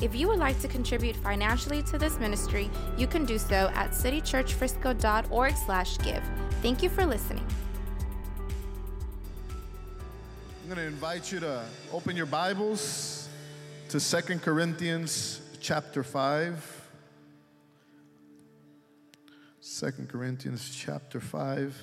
If 0.00 0.14
you 0.14 0.28
would 0.28 0.38
like 0.38 0.58
to 0.60 0.68
contribute 0.68 1.14
financially 1.14 1.82
to 1.82 1.98
this 1.98 2.18
ministry, 2.18 2.70
you 2.96 3.06
can 3.06 3.26
do 3.26 3.38
so 3.38 3.70
at 3.74 3.90
citychurchfrisco.org 3.90 5.56
slash 5.56 5.98
give. 5.98 6.22
Thank 6.62 6.82
you 6.82 6.88
for 6.88 7.04
listening. 7.04 7.46
I'm 10.62 10.74
going 10.74 10.78
to 10.78 10.86
invite 10.86 11.30
you 11.30 11.40
to 11.40 11.62
open 11.92 12.16
your 12.16 12.24
Bibles 12.24 13.28
to 13.90 14.00
Second 14.00 14.40
Corinthians 14.40 15.42
chapter 15.60 16.02
5. 16.02 16.88
2 19.62 19.92
Corinthians 20.08 20.74
chapter 20.74 21.20
5. 21.20 21.82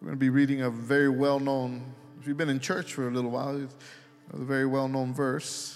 We're 0.00 0.06
going 0.06 0.16
to 0.16 0.20
be 0.20 0.30
reading 0.30 0.62
a 0.62 0.70
very 0.70 1.08
well 1.08 1.40
known, 1.40 1.92
if 2.20 2.28
you've 2.28 2.36
been 2.36 2.50
in 2.50 2.60
church 2.60 2.92
for 2.92 3.08
a 3.08 3.10
little 3.10 3.32
while, 3.32 3.66
a 4.32 4.36
very 4.36 4.66
well 4.66 4.86
known 4.86 5.12
verse. 5.12 5.75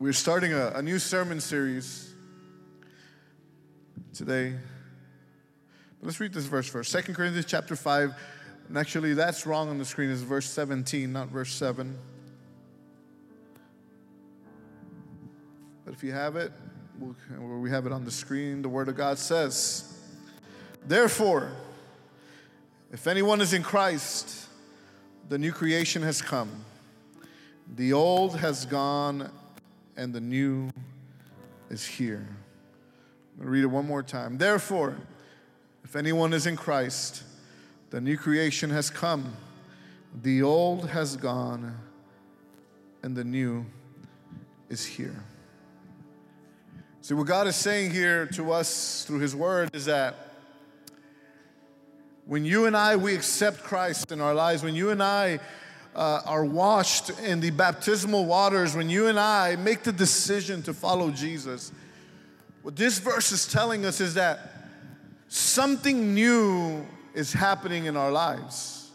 We're 0.00 0.12
starting 0.12 0.52
a, 0.52 0.68
a 0.76 0.82
new 0.82 1.00
sermon 1.00 1.40
series 1.40 2.14
today. 4.14 4.54
But 5.98 6.06
let's 6.06 6.20
read 6.20 6.32
this 6.32 6.44
verse 6.44 6.68
first. 6.68 6.92
2 6.92 7.12
Corinthians 7.14 7.46
chapter 7.46 7.74
5. 7.74 8.14
And 8.68 8.78
actually, 8.78 9.14
that's 9.14 9.44
wrong 9.44 9.68
on 9.68 9.76
the 9.76 9.84
screen. 9.84 10.08
It's 10.10 10.20
verse 10.20 10.48
17, 10.48 11.12
not 11.12 11.30
verse 11.30 11.52
7. 11.52 11.98
But 15.84 15.94
if 15.94 16.04
you 16.04 16.12
have 16.12 16.36
it, 16.36 16.52
we'll, 17.00 17.16
we 17.58 17.70
have 17.70 17.84
it 17.84 17.90
on 17.90 18.04
the 18.04 18.12
screen. 18.12 18.62
The 18.62 18.68
Word 18.68 18.88
of 18.88 18.96
God 18.96 19.18
says, 19.18 19.98
Therefore, 20.86 21.50
if 22.92 23.08
anyone 23.08 23.40
is 23.40 23.52
in 23.52 23.64
Christ, 23.64 24.46
the 25.28 25.38
new 25.38 25.50
creation 25.50 26.02
has 26.02 26.22
come. 26.22 26.50
The 27.74 27.92
old 27.94 28.38
has 28.38 28.64
gone 28.64 29.32
and 29.98 30.14
the 30.14 30.20
new 30.20 30.70
is 31.70 31.84
here. 31.84 32.26
I'm 33.32 33.44
going 33.44 33.46
to 33.46 33.50
read 33.50 33.64
it 33.64 33.66
one 33.66 33.86
more 33.86 34.02
time. 34.02 34.38
Therefore, 34.38 34.96
if 35.84 35.96
anyone 35.96 36.32
is 36.32 36.46
in 36.46 36.56
Christ, 36.56 37.24
the 37.90 38.00
new 38.00 38.16
creation 38.16 38.70
has 38.70 38.90
come, 38.90 39.34
the 40.22 40.42
old 40.42 40.88
has 40.90 41.16
gone, 41.16 41.76
and 43.02 43.16
the 43.16 43.24
new 43.24 43.66
is 44.68 44.86
here. 44.86 45.24
See, 47.02 47.14
what 47.14 47.26
God 47.26 47.48
is 47.48 47.56
saying 47.56 47.90
here 47.90 48.26
to 48.34 48.52
us 48.52 49.04
through 49.04 49.18
His 49.18 49.34
Word 49.34 49.70
is 49.74 49.86
that 49.86 50.14
when 52.24 52.44
you 52.44 52.66
and 52.66 52.76
I, 52.76 52.96
we 52.96 53.14
accept 53.14 53.64
Christ 53.64 54.12
in 54.12 54.20
our 54.20 54.34
lives, 54.34 54.62
when 54.62 54.74
you 54.76 54.90
and 54.90 55.02
I 55.02 55.40
uh, 55.94 56.22
are 56.24 56.44
washed 56.44 57.10
in 57.20 57.40
the 57.40 57.50
baptismal 57.50 58.24
waters, 58.24 58.74
when 58.74 58.88
you 58.88 59.08
and 59.08 59.18
I 59.18 59.56
make 59.56 59.82
the 59.82 59.92
decision 59.92 60.62
to 60.64 60.74
follow 60.74 61.10
Jesus, 61.10 61.72
what 62.62 62.76
this 62.76 62.98
verse 62.98 63.32
is 63.32 63.46
telling 63.46 63.86
us 63.86 64.00
is 64.00 64.14
that 64.14 64.52
something 65.28 66.14
new 66.14 66.86
is 67.14 67.32
happening 67.32 67.86
in 67.86 67.96
our 67.96 68.10
lives. 68.10 68.90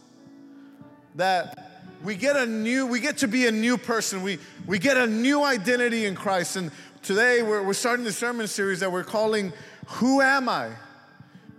That 1.16 1.72
we 2.03 2.16
get 2.16 2.35
a 2.35 2.45
new, 2.45 2.85
we 2.85 3.00
get 3.00 3.17
to 3.19 3.28
be 3.28 3.47
a 3.47 3.51
new 3.51 3.78
person. 3.78 4.23
We, 4.23 4.40
we 4.67 4.79
get 4.79 4.97
a 4.97 5.07
new 5.07 5.44
identity 5.44 6.06
in 6.06 6.16
Christ. 6.16 6.56
And 6.56 6.72
today 7.01 7.41
we're, 7.41 7.63
we're 7.63 7.73
starting 7.73 8.03
the 8.06 8.12
sermon 8.12 8.47
series 8.47 8.79
that 8.81 8.91
we're 8.91 9.03
calling 9.03 9.53
Who 9.88 10.22
Am 10.22 10.50
I? 10.50 10.72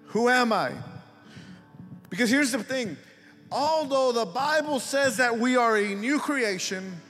Who 0.08 0.28
Am 0.28 0.52
I? 0.52 0.72
Because 2.10 2.30
here's 2.30 2.52
the 2.52 2.62
thing 2.62 2.96
although 3.50 4.12
the 4.12 4.26
Bible 4.26 4.80
says 4.80 5.16
that 5.18 5.38
we 5.38 5.56
are 5.56 5.76
a 5.76 5.94
new 5.94 6.18
creation, 6.18 7.00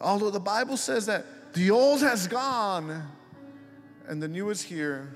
although 0.00 0.30
the 0.30 0.40
Bible 0.40 0.76
says 0.76 1.06
that 1.06 1.24
the 1.52 1.70
old 1.70 2.00
has 2.00 2.26
gone 2.26 3.02
and 4.08 4.22
the 4.22 4.28
new 4.28 4.50
is 4.50 4.62
here, 4.62 5.14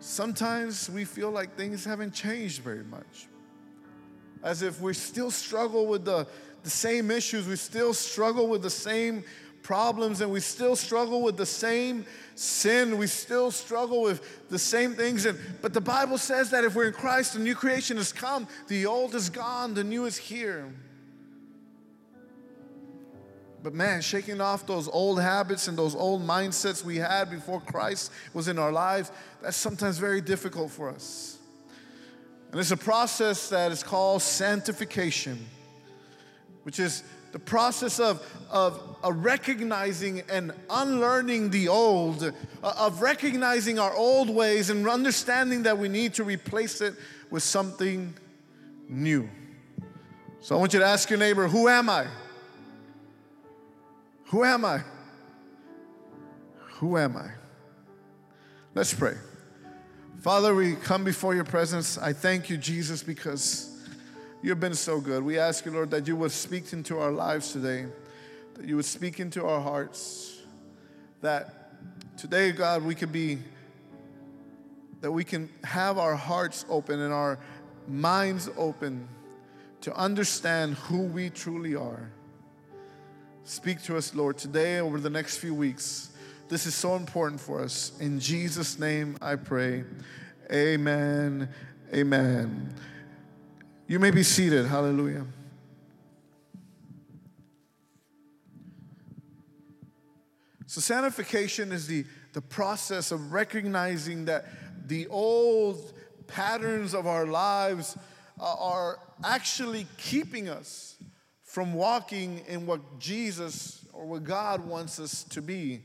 sometimes 0.00 0.88
we 0.90 1.04
feel 1.04 1.30
like 1.30 1.56
things 1.56 1.84
haven't 1.84 2.12
changed 2.12 2.62
very 2.62 2.84
much. 2.84 3.26
As 4.42 4.62
if 4.62 4.80
we 4.80 4.94
still 4.94 5.30
struggle 5.30 5.86
with 5.86 6.04
the, 6.04 6.26
the 6.62 6.70
same 6.70 7.10
issues, 7.10 7.46
we 7.46 7.56
still 7.56 7.92
struggle 7.92 8.48
with 8.48 8.62
the 8.62 8.70
same 8.70 9.24
problems, 9.68 10.22
and 10.22 10.32
we 10.32 10.40
still 10.40 10.74
struggle 10.74 11.20
with 11.20 11.36
the 11.36 11.44
same 11.44 12.06
sin. 12.34 12.96
We 12.96 13.06
still 13.06 13.50
struggle 13.50 14.00
with 14.00 14.48
the 14.48 14.58
same 14.58 14.94
things. 14.94 15.26
And, 15.26 15.38
but 15.60 15.74
the 15.74 15.80
Bible 15.82 16.16
says 16.16 16.48
that 16.52 16.64
if 16.64 16.74
we're 16.74 16.86
in 16.86 16.94
Christ, 16.94 17.34
the 17.34 17.38
new 17.38 17.54
creation 17.54 17.98
has 17.98 18.10
come, 18.10 18.48
the 18.68 18.86
old 18.86 19.14
is 19.14 19.28
gone, 19.28 19.74
the 19.74 19.84
new 19.84 20.06
is 20.06 20.16
here. 20.16 20.72
But 23.62 23.74
man, 23.74 24.00
shaking 24.00 24.40
off 24.40 24.66
those 24.66 24.88
old 24.88 25.20
habits 25.20 25.68
and 25.68 25.76
those 25.76 25.94
old 25.94 26.26
mindsets 26.26 26.82
we 26.82 26.96
had 26.96 27.28
before 27.28 27.60
Christ 27.60 28.10
was 28.32 28.48
in 28.48 28.58
our 28.58 28.72
lives, 28.72 29.12
that's 29.42 29.58
sometimes 29.58 29.98
very 29.98 30.22
difficult 30.22 30.70
for 30.70 30.88
us. 30.88 31.36
And 32.52 32.58
it's 32.58 32.70
a 32.70 32.76
process 32.78 33.50
that 33.50 33.70
is 33.70 33.82
called 33.82 34.22
sanctification, 34.22 35.44
which 36.62 36.80
is 36.80 37.02
the 37.32 37.38
process 37.38 38.00
of, 38.00 38.24
of, 38.50 38.80
recognizing 39.22 40.22
and 40.30 40.52
unlearning 40.70 41.50
the 41.50 41.68
old, 41.68 42.22
uh, 42.22 42.32
of 42.62 43.02
recognizing 43.02 43.78
our 43.78 43.94
old 43.94 44.30
ways 44.30 44.70
and 44.70 44.88
understanding 44.88 45.64
that 45.64 45.78
we 45.78 45.88
need 45.88 46.14
to 46.14 46.24
replace 46.24 46.80
it 46.80 46.94
with 47.30 47.42
something 47.42 48.14
new. 48.88 49.28
So 50.40 50.56
I 50.56 50.58
want 50.58 50.72
you 50.72 50.80
to 50.80 50.86
ask 50.86 51.10
your 51.10 51.18
neighbor, 51.18 51.48
Who 51.48 51.68
am 51.68 51.90
I? 51.90 52.06
Who 54.26 54.44
am 54.44 54.64
I? 54.64 54.82
Who 56.78 56.96
am 56.96 57.16
I? 57.16 57.30
Let's 58.74 58.94
pray. 58.94 59.16
Father, 60.20 60.54
we 60.54 60.74
come 60.74 61.04
before 61.04 61.34
your 61.34 61.44
presence. 61.44 61.96
I 61.98 62.12
thank 62.12 62.50
you, 62.50 62.56
Jesus, 62.56 63.02
because 63.02 63.77
you've 64.42 64.60
been 64.60 64.74
so 64.74 65.00
good. 65.00 65.22
We 65.22 65.38
ask 65.38 65.64
you, 65.64 65.72
Lord, 65.72 65.90
that 65.90 66.06
you 66.06 66.16
would 66.16 66.32
speak 66.32 66.72
into 66.72 66.98
our 66.98 67.10
lives 67.10 67.52
today, 67.52 67.86
that 68.54 68.66
you 68.66 68.76
would 68.76 68.84
speak 68.84 69.20
into 69.20 69.44
our 69.46 69.60
hearts, 69.60 70.40
that 71.20 71.72
today, 72.16 72.52
God, 72.52 72.84
we 72.84 72.94
could 72.94 73.12
be, 73.12 73.38
that 75.00 75.10
we 75.10 75.24
can 75.24 75.48
have 75.64 75.98
our 75.98 76.16
hearts 76.16 76.64
open 76.68 77.00
and 77.00 77.12
our 77.12 77.38
minds 77.86 78.48
open 78.56 79.08
to 79.80 79.94
understand 79.96 80.74
who 80.74 81.02
we 81.02 81.30
truly 81.30 81.74
are. 81.74 82.10
Speak 83.44 83.82
to 83.84 83.96
us, 83.96 84.14
Lord, 84.14 84.36
today 84.36 84.80
over 84.80 85.00
the 85.00 85.08
next 85.08 85.38
few 85.38 85.54
weeks. 85.54 86.10
This 86.48 86.66
is 86.66 86.74
so 86.74 86.96
important 86.96 87.40
for 87.40 87.62
us. 87.62 87.92
In 88.00 88.20
Jesus' 88.20 88.78
name 88.78 89.16
I 89.22 89.36
pray. 89.36 89.84
Amen. 90.52 91.48
Amen. 91.94 92.74
You 93.88 93.98
may 93.98 94.10
be 94.10 94.22
seated. 94.22 94.66
Hallelujah. 94.66 95.24
So, 100.66 100.82
sanctification 100.82 101.72
is 101.72 101.86
the, 101.86 102.04
the 102.34 102.42
process 102.42 103.12
of 103.12 103.32
recognizing 103.32 104.26
that 104.26 104.44
the 104.86 105.06
old 105.06 105.94
patterns 106.26 106.94
of 106.94 107.06
our 107.06 107.24
lives 107.24 107.96
uh, 108.38 108.54
are 108.58 108.98
actually 109.24 109.86
keeping 109.96 110.50
us 110.50 110.96
from 111.42 111.72
walking 111.72 112.44
in 112.46 112.66
what 112.66 112.98
Jesus 112.98 113.86
or 113.94 114.04
what 114.04 114.22
God 114.22 114.66
wants 114.66 115.00
us 115.00 115.24
to 115.24 115.40
be. 115.40 115.80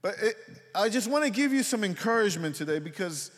But 0.00 0.14
it, 0.22 0.36
I 0.74 0.88
just 0.88 1.10
want 1.10 1.24
to 1.24 1.30
give 1.30 1.52
you 1.52 1.62
some 1.62 1.84
encouragement 1.84 2.56
today 2.56 2.78
because 2.78 3.30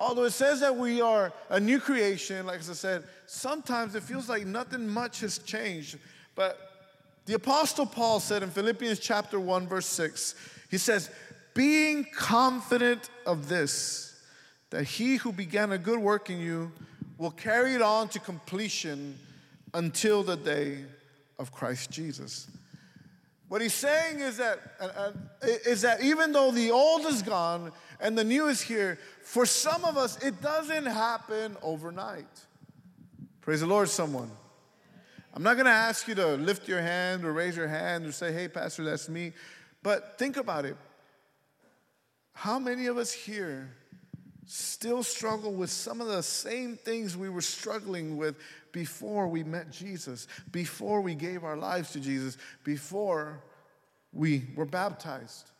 although 0.00 0.24
it 0.24 0.32
says 0.32 0.60
that 0.60 0.74
we 0.74 1.00
are 1.02 1.32
a 1.50 1.60
new 1.60 1.78
creation, 1.78 2.46
like 2.46 2.60
I 2.60 2.72
said, 2.72 3.04
sometimes 3.26 3.94
it 3.94 4.02
feels 4.02 4.28
like 4.28 4.46
nothing 4.46 4.88
much 4.88 5.20
has 5.20 5.38
changed. 5.38 5.98
But 6.34 6.58
the 7.26 7.34
Apostle 7.34 7.86
Paul 7.86 8.18
said 8.18 8.42
in 8.42 8.50
Philippians 8.50 8.98
chapter 8.98 9.38
1, 9.38 9.68
verse 9.68 9.86
6, 9.86 10.34
he 10.70 10.78
says, 10.78 11.10
Being 11.54 12.06
confident 12.16 13.10
of 13.26 13.48
this, 13.48 14.18
that 14.70 14.84
he 14.84 15.16
who 15.16 15.32
began 15.32 15.72
a 15.72 15.78
good 15.78 15.98
work 15.98 16.30
in 16.30 16.40
you 16.40 16.72
will 17.18 17.30
carry 17.30 17.74
it 17.74 17.82
on 17.82 18.08
to 18.08 18.18
completion 18.18 19.18
until 19.74 20.22
the 20.22 20.36
day 20.36 20.78
of 21.38 21.52
Christ 21.52 21.90
Jesus. 21.90 22.48
What 23.50 23.60
he's 23.60 23.74
saying 23.74 24.20
is 24.20 24.36
that, 24.36 24.60
uh, 24.78 25.10
is 25.66 25.82
that 25.82 26.04
even 26.04 26.30
though 26.30 26.52
the 26.52 26.70
old 26.70 27.04
is 27.06 27.20
gone 27.20 27.72
and 27.98 28.16
the 28.16 28.22
new 28.22 28.46
is 28.46 28.60
here, 28.60 28.96
for 29.24 29.44
some 29.44 29.84
of 29.84 29.96
us, 29.96 30.22
it 30.22 30.40
doesn't 30.40 30.86
happen 30.86 31.56
overnight. 31.60 32.28
Praise 33.40 33.58
the 33.58 33.66
Lord, 33.66 33.88
someone. 33.88 34.30
I'm 35.34 35.42
not 35.42 35.54
going 35.54 35.66
to 35.66 35.72
ask 35.72 36.06
you 36.06 36.14
to 36.14 36.36
lift 36.36 36.68
your 36.68 36.80
hand 36.80 37.24
or 37.24 37.32
raise 37.32 37.56
your 37.56 37.66
hand 37.66 38.06
or 38.06 38.12
say, 38.12 38.32
hey, 38.32 38.46
Pastor, 38.46 38.84
that's 38.84 39.08
me. 39.08 39.32
But 39.82 40.16
think 40.16 40.36
about 40.36 40.64
it. 40.64 40.76
How 42.34 42.60
many 42.60 42.86
of 42.86 42.98
us 42.98 43.10
here 43.10 43.72
still 44.50 45.04
struggle 45.04 45.52
with 45.52 45.70
some 45.70 46.00
of 46.00 46.08
the 46.08 46.22
same 46.22 46.76
things 46.76 47.16
we 47.16 47.28
were 47.28 47.40
struggling 47.40 48.16
with 48.16 48.36
before 48.72 49.28
we 49.28 49.44
met 49.44 49.70
Jesus, 49.70 50.26
before 50.50 51.00
we 51.00 51.14
gave 51.14 51.44
our 51.44 51.56
lives 51.56 51.92
to 51.92 52.00
Jesus, 52.00 52.36
before 52.64 53.40
we 54.12 54.48
were 54.56 54.64
baptized? 54.64 55.50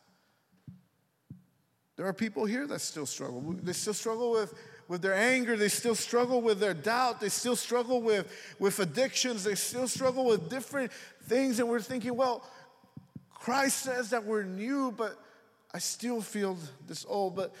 There 1.95 2.05
are 2.05 2.13
people 2.13 2.45
here 2.45 2.67
that 2.67 2.81
still 2.81 3.05
struggle. 3.05 3.55
They 3.63 3.73
still 3.73 3.93
struggle 3.93 4.31
with, 4.31 4.53
with 4.89 5.01
their 5.01 5.13
anger. 5.13 5.55
They 5.55 5.69
still 5.69 5.95
struggle 5.95 6.41
with 6.41 6.59
their 6.59 6.73
doubt. 6.73 7.21
They 7.21 7.29
still 7.29 7.55
struggle 7.55 8.01
with, 8.01 8.29
with 8.59 8.79
addictions. 8.79 9.45
They 9.45 9.55
still 9.55 9.87
struggle 9.87 10.25
with 10.25 10.49
different 10.49 10.91
things. 11.23 11.59
And 11.59 11.69
we're 11.69 11.79
thinking, 11.79 12.17
well, 12.17 12.43
Christ 13.33 13.77
says 13.83 14.09
that 14.09 14.25
we're 14.25 14.43
new, 14.43 14.91
but 14.91 15.17
I 15.73 15.79
still 15.79 16.21
feel 16.21 16.57
this 16.87 17.05
old. 17.07 17.37
But, 17.37 17.53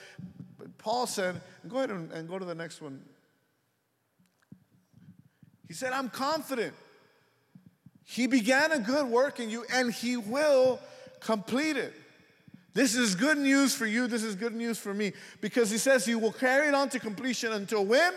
Paul 0.81 1.05
said, 1.05 1.39
go 1.67 1.77
ahead 1.77 1.91
and, 1.91 2.11
and 2.11 2.27
go 2.27 2.39
to 2.39 2.45
the 2.45 2.55
next 2.55 2.81
one. 2.81 3.01
He 5.67 5.75
said, 5.75 5.93
I'm 5.93 6.09
confident. 6.09 6.73
He 8.03 8.25
began 8.27 8.71
a 8.71 8.79
good 8.79 9.07
work 9.07 9.39
in 9.39 9.49
you 9.49 9.63
and 9.71 9.93
he 9.93 10.17
will 10.17 10.79
complete 11.19 11.77
it. 11.77 11.93
This 12.73 12.95
is 12.95 13.15
good 13.15 13.37
news 13.37 13.75
for 13.75 13.85
you. 13.85 14.07
This 14.07 14.23
is 14.23 14.35
good 14.35 14.55
news 14.55 14.79
for 14.79 14.93
me. 14.93 15.13
Because 15.39 15.69
he 15.69 15.77
says 15.77 16.03
he 16.05 16.15
will 16.15 16.31
carry 16.31 16.67
it 16.67 16.73
on 16.73 16.89
to 16.89 16.99
completion 16.99 17.53
until 17.53 17.85
when? 17.85 18.13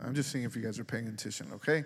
I'm 0.00 0.14
just 0.14 0.32
seeing 0.32 0.44
if 0.44 0.56
you 0.56 0.62
guys 0.62 0.78
are 0.78 0.84
paying 0.84 1.06
attention, 1.06 1.50
okay? 1.54 1.84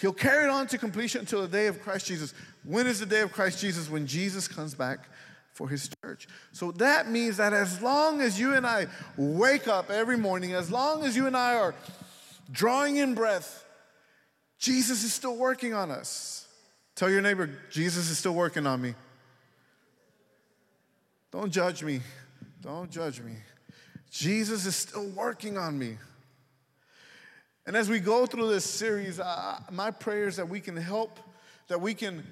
He'll 0.00 0.12
carry 0.12 0.44
it 0.44 0.50
on 0.50 0.66
to 0.68 0.78
completion 0.78 1.20
until 1.20 1.42
the 1.42 1.48
day 1.48 1.66
of 1.66 1.82
Christ 1.82 2.06
Jesus. 2.06 2.32
When 2.64 2.86
is 2.86 3.00
the 3.00 3.06
day 3.06 3.20
of 3.20 3.32
Christ 3.32 3.60
Jesus? 3.60 3.90
When 3.90 4.06
Jesus 4.06 4.48
comes 4.48 4.74
back 4.74 5.08
for 5.52 5.68
his 5.68 5.90
church. 6.02 6.26
So 6.52 6.72
that 6.72 7.10
means 7.10 7.36
that 7.36 7.52
as 7.52 7.80
long 7.82 8.20
as 8.20 8.38
you 8.40 8.54
and 8.54 8.66
I 8.66 8.86
wake 9.16 9.68
up 9.68 9.90
every 9.90 10.16
morning, 10.16 10.54
as 10.54 10.70
long 10.70 11.04
as 11.04 11.14
you 11.14 11.26
and 11.26 11.36
I 11.36 11.56
are 11.56 11.74
drawing 12.50 12.96
in 12.96 13.14
breath, 13.14 13.64
Jesus 14.58 15.04
is 15.04 15.12
still 15.12 15.36
working 15.36 15.74
on 15.74 15.90
us. 15.90 16.46
Tell 16.94 17.10
your 17.10 17.22
neighbor, 17.22 17.50
Jesus 17.70 18.10
is 18.10 18.18
still 18.18 18.34
working 18.34 18.66
on 18.66 18.80
me. 18.80 18.94
Don't 21.30 21.50
judge 21.50 21.82
me. 21.82 22.00
Don't 22.60 22.90
judge 22.90 23.20
me. 23.20 23.32
Jesus 24.10 24.66
is 24.66 24.76
still 24.76 25.08
working 25.08 25.56
on 25.56 25.78
me. 25.78 25.96
And 27.66 27.76
as 27.76 27.88
we 27.88 28.00
go 28.00 28.26
through 28.26 28.50
this 28.50 28.64
series, 28.64 29.20
uh, 29.20 29.58
my 29.70 29.90
prayer 29.90 30.28
is 30.28 30.36
that 30.36 30.48
we 30.48 30.60
can 30.60 30.76
help, 30.76 31.18
that 31.68 31.80
we 31.80 31.94
can 31.94 32.24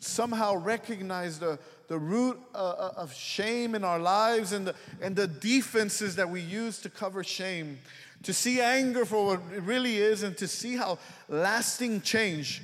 somehow 0.00 0.56
recognize 0.56 1.38
the, 1.38 1.58
the 1.88 1.98
root 1.98 2.38
uh, 2.54 2.58
uh, 2.58 2.92
of 2.96 3.12
shame 3.12 3.74
in 3.74 3.84
our 3.84 3.98
lives 3.98 4.52
and 4.52 4.66
the, 4.66 4.74
and 5.00 5.16
the 5.16 5.26
defenses 5.26 6.16
that 6.16 6.28
we 6.28 6.40
use 6.40 6.78
to 6.80 6.90
cover 6.90 7.24
shame, 7.24 7.78
to 8.22 8.32
see 8.32 8.60
anger 8.60 9.04
for 9.04 9.26
what 9.26 9.40
it 9.54 9.62
really 9.62 9.96
is, 9.96 10.22
and 10.22 10.36
to 10.36 10.46
see 10.46 10.76
how 10.76 10.98
lasting 11.28 12.00
change 12.00 12.62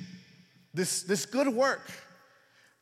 this, 0.73 1.03
this 1.03 1.25
good 1.25 1.47
work, 1.47 1.91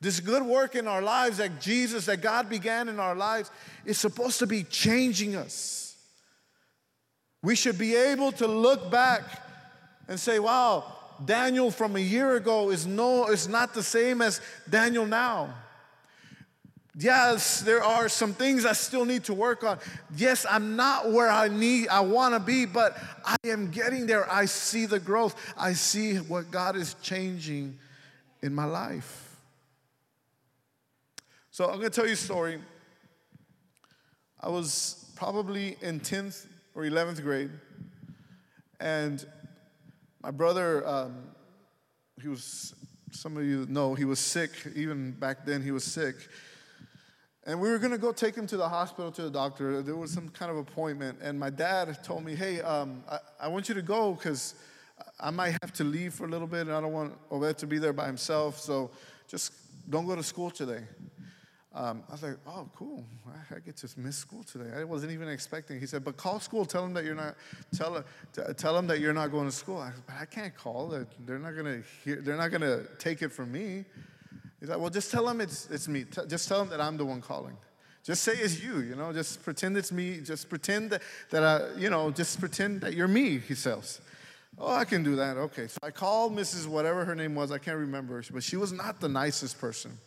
this 0.02 0.20
good 0.20 0.44
work 0.44 0.76
in 0.76 0.88
our 0.88 1.02
lives 1.02 1.38
that 1.38 1.62
Jesus, 1.62 2.06
that 2.06 2.22
God 2.22 2.50
began 2.50 2.90
in 2.90 3.00
our 3.00 3.16
lives, 3.16 3.52
is 3.86 3.98
supposed 3.98 4.40
to 4.40 4.48
be 4.48 4.64
changing 4.64 5.36
us. 5.36 5.96
We 7.42 7.56
should 7.56 7.78
be 7.78 7.96
able 7.96 8.32
to 8.34 8.48
look 8.48 8.90
back 8.90 9.24
and 10.08 10.20
say, 10.20 10.40
wow, 10.40 11.03
Daniel 11.24 11.72
from 11.72 11.96
a 11.96 12.00
year 12.00 12.36
ago 12.36 12.70
is 12.70 12.86
no 12.86 13.28
is 13.28 13.48
not 13.48 13.74
the 13.74 13.84
same 13.84 14.22
as 14.22 14.42
Daniel 14.70 15.06
now. 15.06 15.54
Yes, 16.96 17.62
there 17.62 17.84
are 17.84 18.08
some 18.08 18.34
things 18.34 18.68
I 18.68 18.74
still 18.74 19.04
need 19.04 19.24
to 19.24 19.34
work 19.34 19.64
on. 19.64 19.80
Yes, 20.16 20.46
I'm 20.48 20.76
not 20.76 21.12
where 21.12 21.30
I 21.30 21.48
need 21.48 21.88
I 21.88 22.02
want 22.02 22.36
to 22.36 22.40
be, 22.40 22.66
but 22.66 22.98
I 23.26 23.36
am 23.46 23.72
getting 23.72 24.06
there. 24.06 24.32
I 24.32 24.46
see 24.46 24.86
the 24.86 25.00
growth. 25.00 25.36
I 25.58 25.74
see 25.74 26.18
what 26.18 26.52
God 26.52 26.76
is 26.76 26.96
changing 27.02 27.80
in 28.44 28.54
my 28.54 28.66
life. 28.66 29.40
So 31.50 31.66
I'm 31.66 31.80
going 31.80 31.90
to 31.90 31.96
tell 31.96 32.06
you 32.06 32.14
a 32.14 32.16
story. 32.16 32.60
I 34.40 34.50
was 34.50 35.12
probably 35.16 35.78
in 35.82 36.00
10th 36.00 36.48
or 36.76 36.84
11th 36.84 37.24
grade, 37.24 37.52
and 38.80 39.26
my 40.24 40.32
brother, 40.32 40.88
um, 40.88 41.24
he 42.22 42.30
was, 42.30 42.74
some 43.12 43.36
of 43.36 43.44
you 43.44 43.66
know, 43.70 43.94
he 43.94 44.06
was 44.06 44.20
sick. 44.20 44.52
Even 44.74 45.12
back 45.12 45.46
then, 45.46 45.62
he 45.62 45.72
was 45.72 45.84
sick. 45.84 46.16
And 47.46 47.60
we 47.60 47.70
were 47.70 47.78
gonna 47.78 47.98
go 47.98 48.14
take 48.14 48.34
him 48.36 48.48
to 48.48 48.56
the 48.56 48.70
hospital 48.70 49.12
to 49.12 49.24
the 49.24 49.30
doctor. 49.30 49.82
There 49.82 49.98
was 49.98 50.14
some 50.14 50.30
kind 50.30 50.50
of 50.50 50.58
appointment, 50.58 51.20
and 51.22 51.38
my 51.38 51.50
dad 51.50 52.02
told 52.02 52.24
me, 52.24 52.36
"Hey, 52.36 52.62
um, 52.62 53.04
I, 53.10 53.20
I 53.42 53.48
want 53.50 53.68
you 53.68 53.76
to 53.76 53.82
go 53.82 54.14
because 54.14 54.56
I 55.20 55.30
might 55.30 55.58
have 55.62 55.74
to 55.74 55.84
leave 55.84 56.14
for 56.14 56.24
a 56.26 56.30
little 56.30 56.48
bit, 56.48 56.62
and 56.62 56.72
I 56.72 56.80
don't 56.80 56.94
want 56.94 57.14
Obed 57.30 57.58
to 57.58 57.68
be 57.68 57.80
there 57.80 57.92
by 57.92 58.06
himself, 58.06 58.60
so 58.60 58.92
just 59.28 59.52
don't 59.90 60.06
go 60.08 60.16
to 60.16 60.24
school 60.24 60.52
today. 60.52 60.84
Um, 61.76 62.04
I 62.08 62.12
was 62.12 62.22
like, 62.22 62.38
oh, 62.46 62.70
cool. 62.76 63.04
I, 63.50 63.60
get 63.60 63.78
to 63.78 63.90
miss 63.98 64.16
school 64.16 64.44
today. 64.44 64.70
I 64.78 64.84
wasn't 64.84 65.12
even 65.12 65.28
expecting. 65.28 65.80
He 65.80 65.88
said, 65.88 66.04
but 66.04 66.18
call 66.18 66.40
school. 66.40 66.66
Tell 66.66 66.84
them 66.84 66.94
that 66.94 67.04
you're 67.04 67.16
not. 67.16 67.36
Tell, 67.76 68.04
tell 68.56 68.76
them 68.76 68.86
that 68.88 69.00
you're 69.00 69.14
not 69.14 69.32
going 69.32 69.48
to 69.48 69.52
school. 69.52 69.78
I 69.78 69.90
said, 69.90 70.04
but 70.06 70.16
I 70.22 70.26
can't 70.26 70.56
call. 70.56 70.90
They're 71.26 71.40
not 71.40 71.56
gonna 71.56 71.82
hear. 72.04 72.22
They're 72.22 72.38
not 72.38 72.52
gonna 72.52 72.84
take 73.00 73.24
it 73.24 73.30
from 73.30 73.52
me. 73.52 73.86
He's 74.60 74.70
like, 74.70 74.80
well, 74.80 74.92
just 74.92 75.10
tell 75.10 75.26
them 75.26 75.42
it's 75.42 75.68
it's 75.72 75.88
me. 75.88 76.06
Just 76.28 76.48
tell 76.48 76.60
them 76.60 76.70
that 76.70 76.80
I'm 76.80 76.96
the 76.96 77.06
one 77.06 77.22
calling. 77.22 77.58
Just 78.04 78.22
say 78.22 78.34
it's 78.34 78.62
you. 78.62 78.82
You 78.82 78.96
know, 78.96 79.12
just 79.12 79.44
pretend 79.44 79.76
it's 79.76 79.92
me. 79.92 80.20
Just 80.20 80.50
pretend 80.50 80.92
that, 80.92 81.02
that 81.32 81.44
I, 81.44 81.80
you 81.80 81.90
know, 81.90 82.12
just 82.12 82.40
pretend 82.40 82.82
that 82.82 82.94
you're 82.94 83.08
me. 83.08 83.40
He 83.40 83.56
says. 83.56 84.00
Oh, 84.60 84.72
I 84.72 84.86
can 84.86 85.02
do 85.02 85.16
that. 85.16 85.38
Okay. 85.38 85.68
So 85.68 85.80
I 85.82 85.90
called 85.90 86.36
Mrs. 86.36 86.68
whatever 86.68 87.04
her 87.06 87.16
name 87.16 87.34
was. 87.34 87.52
I 87.52 87.58
can't 87.58 87.78
remember. 87.78 88.22
But 88.32 88.44
she 88.44 88.56
was 88.56 88.72
not 88.72 89.00
the 89.00 89.10
nicest 89.10 89.60
person. 89.60 89.98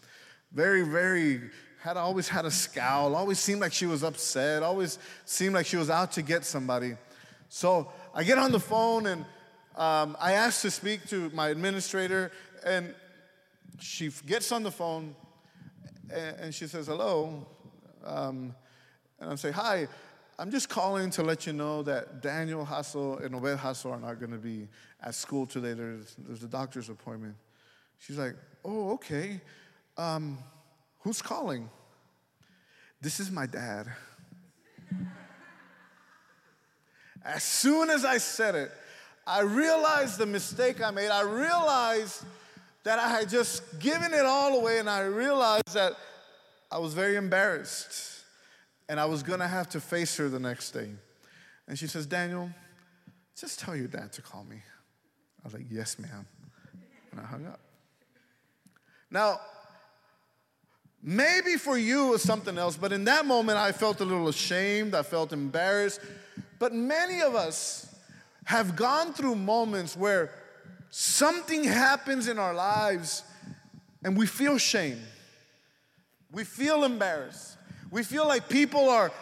Very, 0.53 0.83
very, 0.83 1.41
had 1.81 1.97
always 1.97 2.29
had 2.29 2.45
a 2.45 2.51
scowl. 2.51 3.15
Always 3.15 3.39
seemed 3.39 3.61
like 3.61 3.73
she 3.73 3.87
was 3.87 4.03
upset. 4.03 4.63
Always 4.63 4.99
seemed 5.25 5.55
like 5.55 5.67
she 5.67 5.77
was 5.77 5.91
out 5.91 6.13
to 6.13 6.23
get 6.23 6.45
somebody. 6.45 6.97
So 7.49 7.93
I 8.15 8.25
get 8.25 8.39
on 8.39 8.53
the 8.53 8.61
phone 8.61 9.07
and 9.07 9.25
um, 9.77 10.17
I 10.21 10.33
ask 10.33 10.63
to 10.63 10.71
speak 10.71 11.07
to 11.09 11.31
my 11.31 11.49
administrator. 11.49 12.33
And 12.65 12.95
she 13.79 14.11
gets 14.27 14.51
on 14.53 14.63
the 14.63 14.71
phone 14.71 15.15
and, 16.11 16.55
she 16.55 16.67
says, 16.67 16.87
hello. 16.87 17.47
Um, 18.05 18.55
and 19.21 19.31
I'm 19.31 19.37
saying, 19.37 19.55
hi. 19.55 19.89
I'm 20.39 20.51
just 20.51 20.69
calling 20.69 21.11
to 21.13 21.23
let 21.23 21.47
you 21.47 21.55
know 21.55 21.83
that 21.85 22.21
Daniel 22.21 22.65
Hassel 22.65 23.19
and 23.19 23.35
Obed 23.35 23.59
Hassel 23.59 23.93
are 23.93 24.01
not 24.01 24.21
going 24.21 24.33
to 24.33 24.39
be 24.39 24.69
at 25.03 25.15
school 25.15 25.47
today. 25.47 25.73
There's, 25.73 26.15
there's 26.19 26.43
a 26.43 26.49
doctor's 26.49 26.91
appointment. 26.91 27.37
She's 27.99 28.19
like, 28.19 28.35
Oh, 28.67 28.91
okay. 28.95 29.41
Um, 29.97 30.39
who's 31.01 31.23
calling? 31.23 31.71
This 33.01 33.21
is 33.21 33.31
my 33.31 33.47
dad. 33.47 33.87
as 37.25 37.43
soon 37.43 37.91
as 37.91 38.05
I 38.05 38.19
said 38.19 38.55
it, 38.55 38.71
I 39.27 39.41
realized 39.41 40.19
the 40.19 40.27
mistake 40.27 40.83
I 40.83 40.91
made. 40.91 41.09
I 41.09 41.23
realized 41.23 42.25
that 42.85 42.99
I 42.99 43.09
had 43.09 43.29
just 43.29 43.81
given 43.81 44.13
it 44.13 44.25
all 44.25 44.59
away, 44.59 44.79
and 44.79 44.89
I 44.89 45.01
realized 45.01 45.75
that 45.75 45.95
I 46.71 46.79
was 46.79 46.95
very 46.95 47.17
embarrassed 47.17 48.17
and 48.89 49.01
I 49.01 49.05
was 49.07 49.23
gonna 49.23 49.49
have 49.49 49.69
to 49.71 49.81
face 49.81 50.17
her 50.17 50.29
the 50.29 50.39
next 50.39 50.71
day. 50.73 50.91
And 51.69 51.79
she 51.79 51.87
says, 51.87 52.07
Daniel, 52.07 52.51
just 53.39 53.59
tell 53.59 53.75
your 53.75 53.89
dad 53.89 54.13
to 54.13 54.23
call 54.23 54.45
me. 54.45 54.57
I 54.57 55.45
was 55.45 55.55
like, 55.55 55.67
Yes, 55.71 55.99
ma'am. 55.99 56.27
And 57.11 57.21
I 57.21 57.25
hung 57.25 57.47
up. 57.47 57.61
Now, 59.11 59.41
maybe 61.07 61.57
for 61.57 61.79
you 61.79 62.09
it 62.09 62.11
was 62.11 62.23
something 62.23 62.59
else, 62.59 62.77
but 62.77 62.93
in 62.93 63.05
that 63.05 63.25
moment 63.25 63.57
I 63.57 63.73
felt 63.73 64.01
a 64.01 64.05
little 64.05 64.29
ashamed, 64.29 64.95
I 64.95 65.03
felt 65.03 65.33
embarrassed. 65.33 66.01
But 66.59 66.75
many 66.75 67.23
of 67.23 67.35
us 67.35 67.95
have 68.45 68.77
gone 68.77 69.15
through 69.15 69.37
moments 69.37 69.97
where 69.97 70.31
something 70.91 71.65
happens 71.65 72.29
in 72.29 72.39
our 72.39 72.53
lives 72.53 73.23
and 74.05 74.17
we 74.17 74.27
feel 74.27 74.59
shame, 74.59 75.01
we 76.31 76.45
feel 76.45 76.85
embarrassed. 76.85 77.57
We 77.91 78.03
feel 78.03 78.27
like 78.27 78.49
people 78.49 78.89
are, 78.89 79.13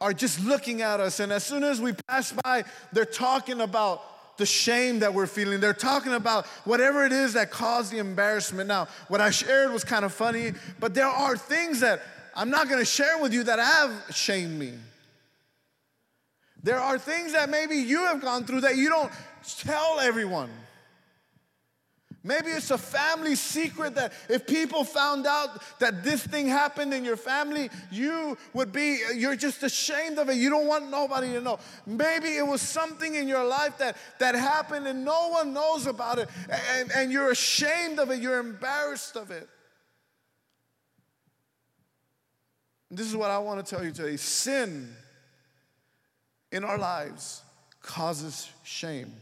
are 0.00 0.12
just 0.12 0.44
looking 0.44 0.82
at 0.82 1.00
us, 1.00 1.18
and 1.18 1.32
as 1.32 1.44
soon 1.44 1.64
as 1.64 1.80
we 1.80 1.92
pass 1.92 2.32
by, 2.44 2.64
they're 2.92 3.04
talking 3.04 3.62
about 3.62 4.02
the 4.42 4.46
shame 4.46 4.98
that 4.98 5.14
we're 5.14 5.28
feeling. 5.28 5.60
They're 5.60 5.72
talking 5.72 6.14
about 6.14 6.46
whatever 6.64 7.06
it 7.06 7.12
is 7.12 7.34
that 7.34 7.52
caused 7.52 7.92
the 7.92 7.98
embarrassment. 7.98 8.66
Now, 8.66 8.88
what 9.06 9.20
I 9.20 9.30
shared 9.30 9.72
was 9.72 9.84
kind 9.84 10.04
of 10.04 10.12
funny, 10.12 10.54
but 10.80 10.94
there 10.94 11.06
are 11.06 11.36
things 11.36 11.78
that 11.78 12.02
I'm 12.34 12.50
not 12.50 12.68
gonna 12.68 12.84
share 12.84 13.22
with 13.22 13.32
you 13.32 13.44
that 13.44 13.60
have 13.60 13.92
shamed 14.12 14.58
me. 14.58 14.72
There 16.60 16.80
are 16.80 16.98
things 16.98 17.34
that 17.34 17.50
maybe 17.50 17.76
you 17.76 17.98
have 18.06 18.20
gone 18.20 18.44
through 18.44 18.62
that 18.62 18.74
you 18.74 18.88
don't 18.88 19.12
tell 19.58 20.00
everyone. 20.00 20.50
Maybe 22.24 22.50
it's 22.50 22.70
a 22.70 22.78
family 22.78 23.34
secret 23.34 23.96
that 23.96 24.12
if 24.28 24.46
people 24.46 24.84
found 24.84 25.26
out 25.26 25.60
that 25.80 26.04
this 26.04 26.24
thing 26.24 26.46
happened 26.46 26.94
in 26.94 27.04
your 27.04 27.16
family, 27.16 27.68
you 27.90 28.38
would 28.54 28.72
be, 28.72 29.00
you're 29.16 29.34
just 29.34 29.62
ashamed 29.64 30.18
of 30.18 30.28
it. 30.28 30.36
You 30.36 30.48
don't 30.48 30.68
want 30.68 30.88
nobody 30.88 31.32
to 31.32 31.40
know. 31.40 31.58
Maybe 31.84 32.28
it 32.28 32.46
was 32.46 32.62
something 32.62 33.16
in 33.16 33.26
your 33.26 33.44
life 33.44 33.76
that, 33.78 33.96
that 34.20 34.36
happened 34.36 34.86
and 34.86 35.04
no 35.04 35.30
one 35.30 35.52
knows 35.52 35.88
about 35.88 36.20
it, 36.20 36.28
and, 36.74 36.92
and 36.92 37.10
you're 37.10 37.32
ashamed 37.32 37.98
of 37.98 38.10
it, 38.10 38.20
you're 38.20 38.38
embarrassed 38.38 39.16
of 39.16 39.32
it. 39.32 39.48
This 42.88 43.06
is 43.06 43.16
what 43.16 43.30
I 43.30 43.38
want 43.38 43.64
to 43.64 43.74
tell 43.74 43.84
you 43.84 43.90
today 43.90 44.16
sin 44.16 44.94
in 46.52 46.62
our 46.62 46.78
lives 46.78 47.42
causes 47.80 48.48
shame. 48.62 49.12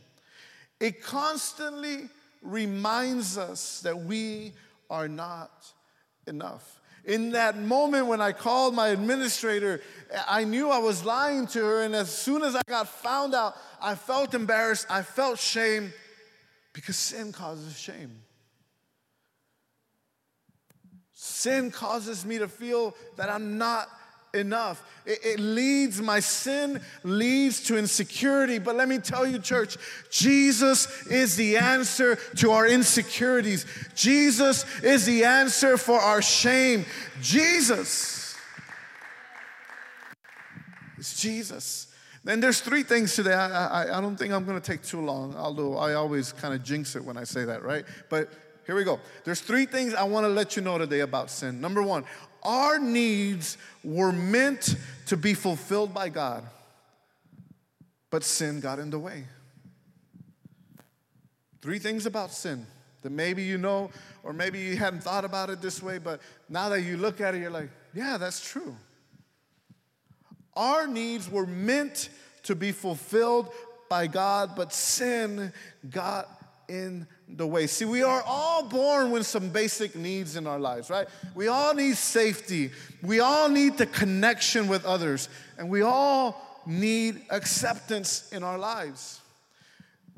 It 0.80 1.02
constantly 1.02 2.09
reminds 2.40 3.38
us 3.38 3.80
that 3.82 3.99
we 3.99 4.52
are 4.88 5.09
not 5.09 5.50
enough. 6.26 6.80
In 7.04 7.32
that 7.32 7.59
moment 7.59 8.06
when 8.06 8.20
I 8.20 8.32
called 8.32 8.75
my 8.75 8.88
administrator, 8.88 9.80
I 10.28 10.44
knew 10.44 10.70
I 10.70 10.78
was 10.78 11.04
lying 11.04 11.47
to 11.49 11.59
her, 11.59 11.82
and 11.82 11.94
as 11.94 12.14
soon 12.14 12.42
as 12.42 12.54
I 12.54 12.61
got 12.66 12.88
found 12.88 13.35
out, 13.35 13.56
I 13.80 13.94
felt 13.94 14.35
embarrassed, 14.35 14.87
I 14.90 15.02
felt 15.02 15.38
shame 15.38 15.92
because 16.73 16.97
sin 16.97 17.32
causes 17.32 17.78
shame. 17.78 18.23
Sin 21.12 21.70
causes 21.70 22.25
me 22.25 22.38
to 22.38 22.49
feel 22.49 22.94
that 23.16 23.28
I'm 23.28 23.59
not 23.59 23.88
enough. 24.34 24.82
It, 25.06 25.18
it, 25.25 25.40
leads, 25.40 26.00
my 26.00 26.20
sin 26.20 26.80
leads 27.02 27.62
to 27.64 27.76
insecurity. 27.76 28.58
But 28.58 28.76
let 28.76 28.88
me 28.88 28.99
tell 28.99 29.26
you, 29.26 29.38
church, 29.38 29.76
Jesus 30.10 31.06
is 31.06 31.37
the 31.37 31.56
answer 31.56 32.16
to 32.37 32.52
our 32.52 32.66
insecurities. 32.66 33.66
Jesus 33.94 34.64
is 34.82 35.06
the 35.06 35.25
answer 35.25 35.76
for 35.76 35.99
our 35.99 36.22
shame. 36.22 36.84
Jesus. 37.20 38.37
It's 40.99 41.20
Jesus. 41.20 41.87
Then 42.22 42.40
there's 42.40 42.60
three 42.60 42.82
things 42.82 43.14
today. 43.14 43.32
I, 43.32 43.84
I, 43.84 43.99
I 43.99 44.00
don't 44.00 44.16
think 44.16 44.32
I'm 44.32 44.44
going 44.44 44.60
to 44.60 44.64
take 44.64 44.82
too 44.82 45.00
long, 45.00 45.34
although 45.34 45.78
I 45.78 45.94
always 45.94 46.32
kind 46.32 46.52
of 46.52 46.62
jinx 46.62 46.94
it 46.94 47.04
when 47.04 47.16
I 47.16 47.25
say 47.25 47.46
that, 47.46 47.62
right? 47.62 47.84
But 48.10 48.30
here 48.66 48.76
we 48.76 48.84
go. 48.84 49.00
There's 49.25 49.40
three 49.40 49.64
things 49.66 49.94
I 49.94 50.02
want 50.02 50.25
to 50.25 50.28
let 50.28 50.54
you 50.54 50.62
know 50.62 50.76
today 50.76 51.00
about 51.00 51.30
sin. 51.30 51.60
Number 51.60 51.82
one, 51.82 52.04
our 52.42 52.78
needs 52.78 53.59
were 53.85 54.12
meant 54.12 54.76
to 55.06 55.16
be 55.16 55.35
fulfilled 55.35 55.92
by 55.92 56.09
God, 56.09 56.44
but 58.11 58.25
sin 58.25 58.61
got 58.61 58.78
in 58.78 58.90
the 58.90 58.99
way. 58.99 59.25
Three 61.62 61.78
things 61.78 62.06
about 62.06 62.32
sin 62.32 62.66
that 63.02 63.11
maybe 63.11 63.42
you 63.42 63.59
know, 63.59 63.90
or 64.23 64.32
maybe 64.32 64.61
you 64.61 64.76
hadn't 64.76 65.02
thought 65.02 65.25
about 65.25 65.50
it 65.50 65.61
this 65.61 65.82
way, 65.82 65.99
but 65.99 66.20
now 66.49 66.68
that 66.68 66.82
you 66.82 66.97
look 66.97 67.20
at 67.20 67.35
it, 67.35 67.40
you're 67.40 67.50
like, 67.50 67.70
yeah, 67.94 68.16
that's 68.18 68.47
true. 68.47 68.76
Our 70.54 70.87
needs 70.87 71.30
were 71.30 71.47
meant 71.47 72.11
to 72.44 72.54
be 72.54 72.73
fulfilled 72.73 73.50
by 73.88 74.06
God, 74.06 74.52
but 74.56 74.73
sin 74.73 75.52
got 75.90 76.28
in 76.68 77.06
the 77.37 77.46
way. 77.46 77.66
See, 77.66 77.84
we 77.84 78.02
are 78.02 78.22
all 78.26 78.62
born 78.62 79.10
with 79.10 79.26
some 79.26 79.50
basic 79.50 79.94
needs 79.94 80.37
in 80.37 80.46
our 80.46 80.58
lives, 80.58 80.90
right? 80.90 81.08
We 81.34 81.49
all 81.49 81.75
need 81.75 81.96
safety. 81.96 82.70
We 83.02 83.20
all 83.20 83.49
need 83.49 83.78
the 83.78 83.87
connection 83.87 84.68
with 84.68 84.84
others. 84.84 85.28
And 85.58 85.68
we 85.68 85.82
all 85.82 86.62
need 86.66 87.22
acceptance 87.30 88.30
in 88.32 88.42
our 88.42 88.58
lives. 88.58 89.20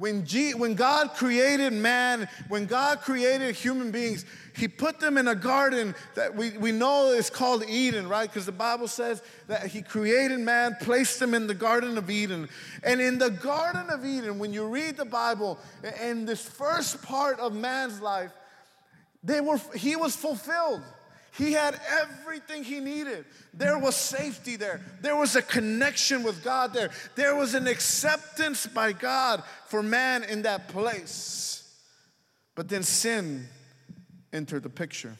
When, 0.02 0.26
G, 0.26 0.52
when 0.52 0.74
God 0.74 1.14
created 1.14 1.72
man, 1.72 2.28
when 2.48 2.66
God 2.66 3.02
created 3.02 3.54
human 3.54 3.92
beings, 3.92 4.24
He 4.56 4.66
put 4.66 4.98
them 4.98 5.16
in 5.16 5.28
a 5.28 5.36
garden 5.36 5.94
that 6.16 6.34
we, 6.34 6.58
we 6.58 6.72
know 6.72 7.12
is 7.12 7.30
called 7.30 7.62
Eden, 7.68 8.08
right? 8.08 8.28
Because 8.28 8.44
the 8.44 8.50
Bible 8.50 8.88
says 8.88 9.22
that 9.46 9.68
He 9.68 9.80
created 9.80 10.40
man, 10.40 10.76
placed 10.80 11.20
them 11.20 11.34
in 11.34 11.46
the 11.46 11.54
Garden 11.54 11.96
of 11.98 12.10
Eden. 12.10 12.48
And 12.82 13.00
in 13.00 13.18
the 13.18 13.30
Garden 13.30 13.90
of 13.90 14.04
Eden, 14.04 14.40
when 14.40 14.52
you 14.52 14.66
read 14.66 14.96
the 14.96 15.04
Bible, 15.04 15.56
in 16.02 16.24
this 16.24 16.42
first 16.42 17.00
part 17.02 17.38
of 17.38 17.54
man's 17.54 18.00
life, 18.00 18.32
they 19.22 19.40
were, 19.40 19.60
he 19.76 19.94
was 19.94 20.16
fulfilled. 20.16 20.82
He 21.34 21.52
had 21.52 21.80
everything 21.88 22.62
he 22.62 22.80
needed. 22.80 23.24
There 23.54 23.78
was 23.78 23.96
safety 23.96 24.56
there. 24.56 24.82
There 25.00 25.16
was 25.16 25.34
a 25.34 25.40
connection 25.40 26.22
with 26.22 26.44
God 26.44 26.74
there. 26.74 26.90
There 27.14 27.34
was 27.34 27.54
an 27.54 27.66
acceptance 27.66 28.66
by 28.66 28.92
God 28.92 29.42
for 29.66 29.82
man 29.82 30.24
in 30.24 30.42
that 30.42 30.68
place. 30.68 31.74
But 32.54 32.68
then 32.68 32.82
sin 32.82 33.48
entered 34.32 34.62
the 34.62 34.68
picture. 34.68 35.16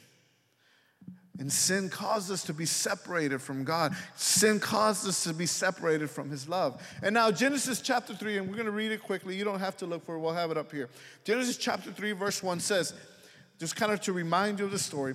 And 1.39 1.51
sin 1.51 1.89
caused 1.89 2.31
us 2.31 2.45
to 2.45 2.53
be 2.53 2.67
separated 2.67 3.41
from 3.41 3.65
God. 3.65 3.97
Sin 4.15 4.61
caused 4.61 5.09
us 5.09 5.25
to 5.25 5.33
be 5.33 5.47
separated 5.47 6.11
from 6.11 6.29
His 6.29 6.47
love. 6.47 6.81
And 7.03 7.15
now, 7.15 7.31
Genesis 7.31 7.81
chapter 7.81 8.15
3, 8.15 8.37
and 8.37 8.49
we're 8.49 8.55
going 8.55 8.67
to 8.67 8.71
read 8.71 8.93
it 8.93 9.03
quickly. 9.03 9.35
You 9.35 9.45
don't 9.45 9.61
have 9.61 9.79
to 9.79 9.87
look 9.87 10.05
for 10.05 10.15
it, 10.15 10.21
we'll 10.21 10.35
have 10.35 10.51
it 10.51 10.59
up 10.59 10.71
here. 10.71 10.91
Genesis 11.25 11.57
chapter 11.57 11.91
3, 11.91 12.13
verse 12.13 12.43
1 12.43 12.61
says, 12.61 12.93
just 13.59 13.77
kind 13.77 13.93
of 13.93 14.01
to 14.03 14.13
remind 14.13 14.59
you 14.59 14.65
of 14.65 14.73
the 14.73 14.79
story. 14.79 15.15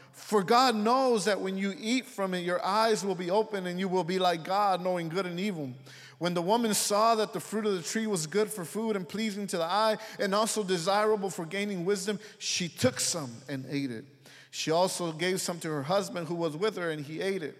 For 0.21 0.43
God 0.43 0.75
knows 0.75 1.25
that 1.25 1.41
when 1.41 1.57
you 1.57 1.73
eat 1.77 2.05
from 2.05 2.33
it, 2.33 2.39
your 2.39 2.63
eyes 2.65 3.03
will 3.03 3.15
be 3.15 3.29
open 3.29 3.67
and 3.67 3.79
you 3.79 3.89
will 3.89 4.05
be 4.05 4.17
like 4.17 4.43
God, 4.43 4.81
knowing 4.81 5.09
good 5.09 5.25
and 5.25 5.39
evil. 5.39 5.71
When 6.19 6.33
the 6.33 6.41
woman 6.41 6.73
saw 6.73 7.15
that 7.15 7.33
the 7.33 7.39
fruit 7.39 7.65
of 7.65 7.73
the 7.73 7.81
tree 7.81 8.07
was 8.07 8.27
good 8.27 8.49
for 8.49 8.63
food 8.63 8.95
and 8.95 9.09
pleasing 9.09 9.47
to 9.47 9.57
the 9.57 9.65
eye 9.65 9.97
and 10.19 10.33
also 10.33 10.63
desirable 10.63 11.29
for 11.29 11.45
gaining 11.45 11.83
wisdom, 11.83 12.19
she 12.37 12.69
took 12.69 12.99
some 12.99 13.31
and 13.49 13.65
ate 13.69 13.91
it. 13.91 14.05
She 14.51 14.69
also 14.69 15.11
gave 15.11 15.41
some 15.41 15.59
to 15.61 15.69
her 15.69 15.83
husband 15.83 16.27
who 16.27 16.35
was 16.35 16.55
with 16.55 16.77
her, 16.77 16.91
and 16.91 17.03
he 17.03 17.21
ate 17.21 17.41
it. 17.41 17.57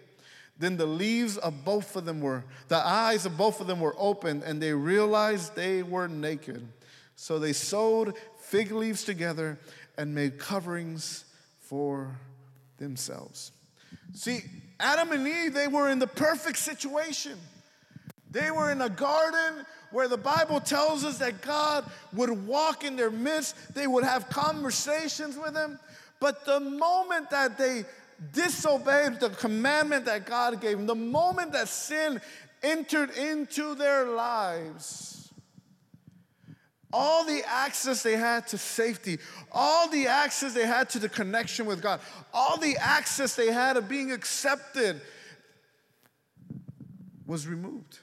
Then 0.59 0.77
the 0.77 0.85
leaves 0.85 1.37
of 1.37 1.65
both 1.65 1.95
of 1.95 2.05
them 2.05 2.21
were, 2.21 2.43
the 2.67 2.77
eyes 2.77 3.25
of 3.25 3.35
both 3.35 3.61
of 3.61 3.67
them 3.67 3.79
were 3.79 3.95
opened, 3.97 4.43
and 4.43 4.61
they 4.61 4.73
realized 4.73 5.55
they 5.55 5.81
were 5.81 6.07
naked. 6.07 6.67
So 7.15 7.39
they 7.39 7.53
sewed 7.53 8.13
fig 8.39 8.71
leaves 8.71 9.03
together 9.03 9.57
and 9.97 10.13
made 10.13 10.37
coverings 10.37 11.25
for 11.59 12.19
themselves. 12.81 13.51
See, 14.13 14.41
Adam 14.79 15.11
and 15.11 15.25
Eve, 15.25 15.53
they 15.53 15.67
were 15.67 15.89
in 15.89 15.99
the 15.99 16.07
perfect 16.07 16.57
situation. 16.57 17.37
They 18.29 18.51
were 18.51 18.71
in 18.71 18.81
a 18.81 18.89
garden 18.89 19.65
where 19.91 20.07
the 20.07 20.17
Bible 20.17 20.59
tells 20.59 21.03
us 21.03 21.17
that 21.19 21.41
God 21.41 21.85
would 22.13 22.47
walk 22.47 22.83
in 22.83 22.95
their 22.95 23.11
midst, 23.11 23.73
they 23.73 23.87
would 23.87 24.03
have 24.03 24.29
conversations 24.29 25.37
with 25.37 25.55
Him. 25.55 25.79
But 26.19 26.45
the 26.45 26.59
moment 26.59 27.29
that 27.29 27.57
they 27.57 27.85
disobeyed 28.33 29.19
the 29.19 29.29
commandment 29.29 30.05
that 30.05 30.25
God 30.25 30.61
gave 30.61 30.77
them, 30.77 30.87
the 30.87 30.95
moment 30.95 31.51
that 31.53 31.67
sin 31.67 32.21
entered 32.63 33.09
into 33.11 33.75
their 33.75 34.05
lives, 34.05 35.20
all 36.93 37.25
the 37.25 37.43
access 37.47 38.03
they 38.03 38.15
had 38.15 38.47
to 38.47 38.57
safety, 38.57 39.19
all 39.51 39.89
the 39.89 40.07
access 40.07 40.53
they 40.53 40.65
had 40.65 40.89
to 40.89 40.99
the 40.99 41.09
connection 41.09 41.65
with 41.65 41.81
God, 41.81 41.99
all 42.33 42.57
the 42.57 42.77
access 42.77 43.35
they 43.35 43.51
had 43.51 43.77
of 43.77 43.87
being 43.87 44.11
accepted 44.11 45.01
was 47.25 47.47
removed. 47.47 47.99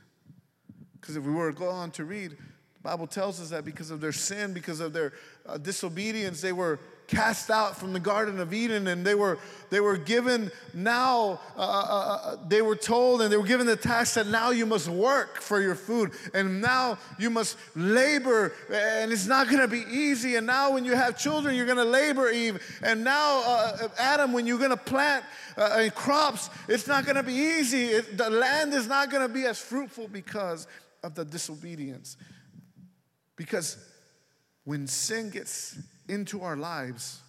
Because 1.01 1.17
if 1.17 1.25
we 1.25 1.33
were 1.33 1.53
to 1.53 1.59
go 1.59 1.69
on 1.69 1.91
to 1.93 2.05
read, 2.05 2.33
the 2.33 2.83
Bible 2.83 3.07
tells 3.07 3.41
us 3.41 3.51
that 3.51 3.65
because 3.65 3.91
of 3.91 4.01
their 4.01 4.13
sin, 4.13 4.53
because 4.53 4.81
of 4.81 4.93
their 4.93 5.13
uh, 5.47 5.59
disobedience, 5.59 6.41
they 6.41 6.53
were 6.53 6.81
cast 7.09 7.51
out 7.51 7.75
from 7.77 7.95
the 7.95 8.01
Garden 8.01 8.39
of 8.39 8.53
Eden 8.53 8.87
and 8.87 9.05
they 9.05 9.15
were, 9.15 9.39
they 9.71 9.81
were 9.81 9.97
given 9.97 10.51
now, 10.75 11.41
uh, 11.57 11.61
uh, 11.61 12.19
uh, 12.23 12.37
they 12.47 12.61
were 12.61 12.77
told 12.77 13.23
and 13.23 13.33
they 13.33 13.37
were 13.39 13.47
given 13.47 13.67
the 13.67 13.77
task 13.77 14.15
that 14.15 14.27
now 14.27 14.51
you 14.51 14.67
must 14.67 14.89
work 14.89 15.41
for 15.41 15.61
your 15.61 15.75
food 15.75 16.13
and 16.35 16.61
now 16.61 16.99
you 17.19 17.31
must 17.31 17.57
labor 17.75 18.53
and 18.71 19.11
it's 19.11 19.27
not 19.27 19.49
going 19.49 19.61
to 19.61 19.69
be 19.69 19.85
easy. 19.91 20.37
And 20.37 20.47
now 20.47 20.73
when 20.73 20.85
you 20.85 20.95
have 20.95 21.19
children, 21.19 21.57
you're 21.57 21.67
going 21.67 21.79
to 21.79 21.85
labor, 21.85 22.29
Eve. 22.29 22.63
And 22.83 23.03
now, 23.03 23.43
uh, 23.45 23.89
Adam, 23.99 24.33
when 24.35 24.47
you're 24.47 24.59
going 24.59 24.71
to 24.71 24.77
plant 24.77 25.25
uh, 25.57 25.89
crops, 25.95 26.51
it's 26.69 26.87
not 26.87 27.05
going 27.05 27.17
to 27.17 27.23
be 27.23 27.33
easy. 27.33 27.85
It, 27.85 28.19
the 28.19 28.29
land 28.29 28.75
is 28.75 28.87
not 28.87 29.11
going 29.11 29.27
to 29.27 29.33
be 29.33 29.47
as 29.47 29.59
fruitful 29.59 30.09
because 30.09 30.67
of 31.03 31.15
the 31.15 31.25
disobedience. 31.25 32.19
Because 33.35 33.79
when 34.65 34.87
sin 34.87 35.31
gets 35.31 35.79
into 36.09 36.43
our 36.43 36.57
lives, 36.57 37.21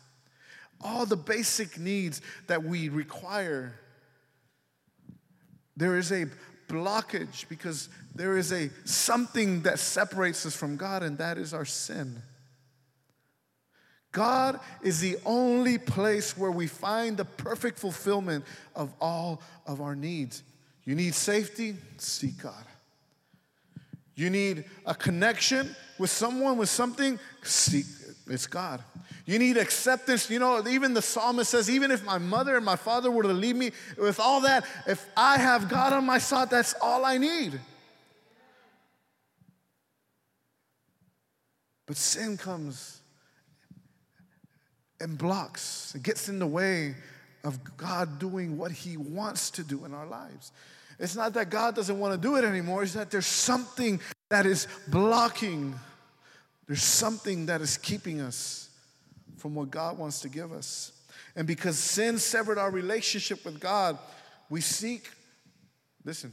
all 0.81 1.05
the 1.05 1.17
basic 1.17 1.77
needs 1.77 2.21
that 2.47 2.63
we 2.63 2.89
require, 2.89 3.73
there 5.75 5.97
is 5.97 6.11
a 6.11 6.25
blockage 6.67 7.47
because 7.49 7.89
there 8.15 8.37
is 8.37 8.51
a 8.51 8.69
something 8.85 9.61
that 9.63 9.79
separates 9.79 10.45
us 10.45 10.55
from 10.55 10.77
God, 10.77 11.03
and 11.03 11.17
that 11.17 11.37
is 11.37 11.53
our 11.53 11.65
sin. 11.65 12.21
God 14.11 14.59
is 14.81 14.99
the 14.99 15.17
only 15.25 15.77
place 15.77 16.37
where 16.37 16.51
we 16.51 16.67
find 16.67 17.15
the 17.15 17.25
perfect 17.25 17.77
fulfillment 17.77 18.43
of 18.75 18.91
all 18.99 19.41
of 19.67 19.81
our 19.81 19.95
needs. 19.95 20.43
You 20.83 20.95
need 20.95 21.13
safety? 21.13 21.75
Seek 21.97 22.41
God. 22.41 22.65
You 24.15 24.29
need 24.29 24.65
a 24.85 24.95
connection 24.95 25.75
with 25.99 26.09
someone, 26.09 26.57
with 26.57 26.69
something? 26.69 27.19
Seek 27.43 27.85
it's 28.29 28.47
God. 28.47 28.83
You 29.25 29.39
need 29.39 29.57
acceptance. 29.57 30.29
You 30.29 30.39
know, 30.39 30.65
even 30.67 30.93
the 30.93 31.01
psalmist 31.01 31.51
says, 31.51 31.69
even 31.69 31.91
if 31.91 32.03
my 32.03 32.17
mother 32.17 32.55
and 32.55 32.65
my 32.65 32.75
father 32.75 33.09
were 33.09 33.23
to 33.23 33.33
leave 33.33 33.55
me 33.55 33.71
with 33.97 34.19
all 34.19 34.41
that, 34.41 34.65
if 34.87 35.05
I 35.17 35.37
have 35.37 35.69
God 35.69 35.93
on 35.93 36.05
my 36.05 36.17
side, 36.17 36.49
that's 36.49 36.75
all 36.81 37.05
I 37.05 37.17
need. 37.17 37.59
But 41.87 41.97
sin 41.97 42.37
comes 42.37 43.01
and 45.01 45.17
blocks, 45.17 45.93
it 45.95 46.03
gets 46.03 46.29
in 46.29 46.37
the 46.37 46.47
way 46.47 46.93
of 47.43 47.77
God 47.77 48.19
doing 48.19 48.57
what 48.57 48.71
He 48.71 48.97
wants 48.97 49.49
to 49.51 49.63
do 49.63 49.85
in 49.85 49.93
our 49.93 50.05
lives. 50.05 50.51
It's 50.99 51.15
not 51.15 51.33
that 51.33 51.49
God 51.49 51.75
doesn't 51.75 51.97
want 51.97 52.13
to 52.13 52.19
do 52.19 52.35
it 52.35 52.43
anymore, 52.43 52.83
it's 52.83 52.93
that 52.93 53.09
there's 53.09 53.25
something 53.25 53.99
that 54.29 54.45
is 54.45 54.67
blocking 54.89 55.73
there's 56.69 56.83
something 56.83 57.47
that 57.47 57.61
is 57.61 57.79
keeping 57.79 58.21
us 58.21 58.69
from 59.37 59.55
what 59.55 59.71
God 59.71 59.97
wants 59.97 60.21
to 60.21 60.29
give 60.29 60.51
us. 60.51 60.91
And 61.35 61.47
because 61.47 61.79
sin 61.79 62.19
severed 62.19 62.59
our 62.59 62.69
relationship 62.69 63.43
with 63.43 63.59
God, 63.59 63.97
we 64.51 64.61
seek, 64.61 65.09
listen, 66.05 66.31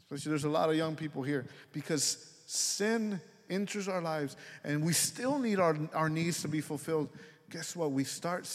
especially 0.00 0.30
there's 0.30 0.42
a 0.42 0.48
lot 0.48 0.70
of 0.70 0.74
young 0.74 0.96
people 0.96 1.22
here, 1.22 1.46
because 1.72 2.34
sin 2.46 3.20
enters 3.48 3.86
our 3.86 4.00
lives 4.00 4.36
and 4.64 4.84
we 4.84 4.92
still 4.92 5.38
need 5.38 5.60
our, 5.60 5.78
our 5.94 6.08
needs 6.08 6.42
to 6.42 6.48
be 6.48 6.60
fulfilled. 6.60 7.08
Guess 7.50 7.76
what? 7.76 7.92
We 7.92 8.02
start 8.02 8.50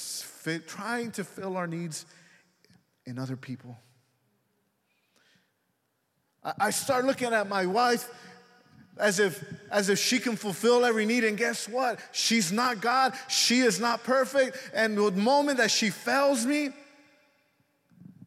trying 0.67 1.11
to 1.11 1.23
fill 1.23 1.55
our 1.55 1.67
needs 1.67 2.05
in 3.05 3.17
other 3.17 3.38
people. 3.38 3.77
I, 6.43 6.53
I 6.59 6.69
start 6.71 7.05
looking 7.05 7.31
at 7.31 7.47
my 7.47 7.65
wife 7.65 8.09
as 9.01 9.20
if 9.20 9.43
as 9.70 9.89
if 9.89 10.00
she 10.00 10.20
can 10.20 10.38
fulfill 10.38 10.86
every 10.86 11.05
need. 11.05 11.25
And 11.25 11.38
guess 11.38 11.67
what? 11.67 12.00
She's 12.13 12.51
not 12.51 12.79
god. 12.79 13.13
She 13.27 13.60
is 13.60 13.79
not 13.79 14.05
perfect. 14.05 14.58
And 14.74 14.98
the 14.98 15.12
moment 15.12 15.58
that 15.58 15.72
she 15.72 15.89
fails 15.89 16.46
me 16.46 16.70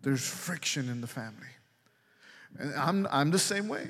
there's 0.04 0.26
friction 0.26 0.90
in 0.90 1.00
the 1.00 1.06
family. 1.06 1.48
And 2.58 2.74
i'm, 2.74 3.08
I'm 3.10 3.30
the 3.30 3.38
same 3.38 3.68
way. 3.68 3.88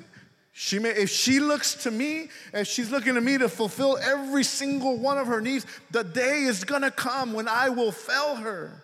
She 0.52 0.78
may, 0.78 0.90
if 0.90 1.10
she 1.10 1.40
looks 1.40 1.74
to 1.82 1.90
me, 1.90 2.28
if 2.52 2.68
she's 2.68 2.92
looking 2.92 3.14
to 3.14 3.20
me 3.20 3.36
to 3.38 3.48
fulfill 3.48 3.98
every 3.98 4.44
single 4.44 4.96
one 4.96 5.18
of 5.18 5.26
her 5.26 5.40
needs, 5.40 5.66
the 5.90 6.04
day 6.04 6.44
is 6.44 6.62
gonna 6.62 6.92
come 6.92 7.32
when 7.32 7.48
I 7.48 7.70
will 7.70 7.90
fail 7.90 8.36
her. 8.36 8.83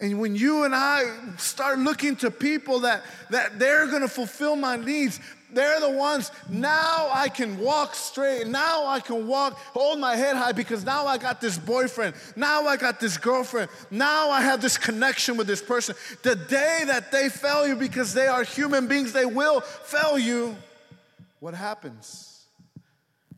And 0.00 0.20
when 0.20 0.36
you 0.36 0.64
and 0.64 0.74
I 0.74 1.04
start 1.38 1.78
looking 1.78 2.14
to 2.16 2.30
people 2.30 2.80
that, 2.80 3.02
that 3.30 3.58
they're 3.58 3.88
gonna 3.88 4.08
fulfill 4.08 4.54
my 4.54 4.76
needs, 4.76 5.18
they're 5.50 5.80
the 5.80 5.90
ones, 5.90 6.30
now 6.48 7.08
I 7.10 7.28
can 7.28 7.58
walk 7.58 7.94
straight. 7.94 8.46
Now 8.46 8.86
I 8.86 9.00
can 9.00 9.26
walk, 9.26 9.54
hold 9.54 9.98
my 9.98 10.14
head 10.14 10.36
high 10.36 10.52
because 10.52 10.84
now 10.84 11.06
I 11.06 11.16
got 11.16 11.40
this 11.40 11.56
boyfriend. 11.56 12.14
Now 12.36 12.66
I 12.66 12.76
got 12.76 13.00
this 13.00 13.16
girlfriend. 13.16 13.70
Now 13.90 14.30
I 14.30 14.42
have 14.42 14.60
this 14.60 14.76
connection 14.76 15.36
with 15.36 15.46
this 15.46 15.62
person. 15.62 15.96
The 16.22 16.36
day 16.36 16.82
that 16.86 17.10
they 17.10 17.30
fail 17.30 17.66
you 17.66 17.76
because 17.76 18.12
they 18.12 18.26
are 18.26 18.44
human 18.44 18.88
beings, 18.88 19.12
they 19.12 19.24
will 19.24 19.62
fail 19.62 20.18
you. 20.18 20.54
What 21.40 21.54
happens? 21.54 22.44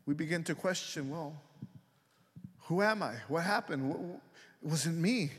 We 0.04 0.14
begin 0.14 0.42
to 0.44 0.54
question 0.54 1.10
well, 1.10 1.40
who 2.62 2.82
am 2.82 3.02
I? 3.02 3.14
What 3.28 3.44
happened? 3.44 4.20
Was 4.62 4.86
it 4.86 4.92
me? 4.92 5.30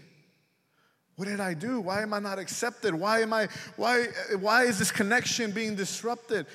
What 1.22 1.28
did 1.28 1.40
I 1.40 1.54
do? 1.54 1.80
Why 1.80 2.02
am 2.02 2.16
I 2.16 2.20
not 2.20 2.40
accepted? 2.40 2.96
Why 2.96 3.20
am 3.20 3.32
I 3.32 3.48
why 3.76 4.06
why 4.40 4.64
is 4.64 4.80
this 4.80 4.92
connection 4.92 5.52
being 5.52 5.76
disrupted? 5.76 6.48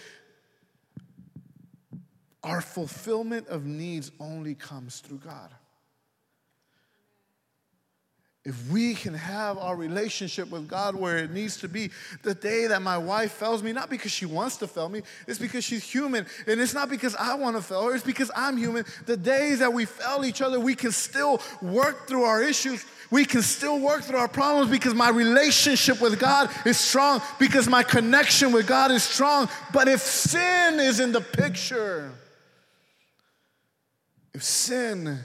Our 2.42 2.60
fulfillment 2.60 3.46
of 3.46 3.64
needs 3.64 4.10
only 4.18 4.56
comes 4.56 4.98
through 4.98 5.18
God. 5.18 5.50
If 8.46 8.70
we 8.70 8.94
can 8.94 9.12
have 9.12 9.58
our 9.58 9.74
relationship 9.74 10.52
with 10.52 10.68
God 10.68 10.94
where 10.94 11.18
it 11.18 11.32
needs 11.32 11.56
to 11.56 11.68
be, 11.68 11.90
the 12.22 12.32
day 12.32 12.68
that 12.68 12.80
my 12.80 12.96
wife 12.96 13.32
fails 13.32 13.60
me, 13.60 13.72
not 13.72 13.90
because 13.90 14.12
she 14.12 14.24
wants 14.24 14.56
to 14.58 14.68
fail 14.68 14.88
me, 14.88 15.02
it's 15.26 15.40
because 15.40 15.64
she's 15.64 15.82
human. 15.82 16.24
And 16.46 16.60
it's 16.60 16.72
not 16.72 16.88
because 16.88 17.16
I 17.16 17.34
want 17.34 17.56
to 17.56 17.62
fail 17.62 17.86
her, 17.86 17.94
it's 17.96 18.04
because 18.04 18.30
I'm 18.36 18.56
human. 18.56 18.84
The 19.06 19.16
days 19.16 19.58
that 19.58 19.72
we 19.72 19.84
fail 19.84 20.24
each 20.24 20.42
other, 20.42 20.60
we 20.60 20.76
can 20.76 20.92
still 20.92 21.42
work 21.60 22.06
through 22.06 22.22
our 22.22 22.40
issues. 22.40 22.84
We 23.10 23.24
can 23.24 23.42
still 23.42 23.80
work 23.80 24.04
through 24.04 24.18
our 24.18 24.28
problems 24.28 24.70
because 24.70 24.94
my 24.94 25.08
relationship 25.08 26.00
with 26.00 26.20
God 26.20 26.48
is 26.64 26.78
strong, 26.78 27.20
because 27.40 27.68
my 27.68 27.82
connection 27.82 28.52
with 28.52 28.68
God 28.68 28.92
is 28.92 29.02
strong. 29.02 29.48
But 29.72 29.88
if 29.88 30.02
sin 30.02 30.78
is 30.78 31.00
in 31.00 31.10
the 31.10 31.20
picture, 31.20 32.12
if 34.32 34.44
sin 34.44 35.18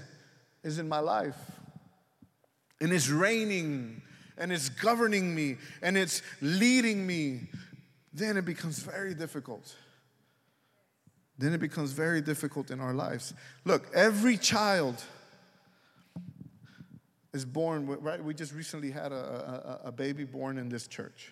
is 0.64 0.80
in 0.80 0.90
my 0.90 1.00
life, 1.00 1.38
and 2.82 2.92
it's 2.92 3.10
reigning 3.10 4.02
and 4.38 4.52
it's 4.52 4.70
governing 4.70 5.34
me 5.34 5.58
and 5.82 5.98
it's 5.98 6.22
leading 6.42 7.06
me, 7.06 7.42
then 8.14 8.36
it 8.36 8.44
becomes 8.44 8.80
very 8.80 9.14
difficult. 9.14 9.76
Then 11.38 11.54
it 11.54 11.60
becomes 11.60 11.92
very 11.92 12.22
difficult 12.22 12.72
in 12.72 12.82
our 12.82 12.94
lives. 12.94 13.34
Look, 13.66 13.90
every 13.96 14.38
child 14.38 15.02
is 17.34 17.46
born, 17.46 17.88
right? 17.88 18.22
We 18.24 18.34
just 18.34 18.54
recently 18.54 18.92
had 18.92 19.12
a, 19.12 19.80
a, 19.84 19.88
a 19.88 19.92
baby 19.92 20.26
born 20.26 20.58
in 20.58 20.70
this 20.70 20.88
church. 20.88 21.32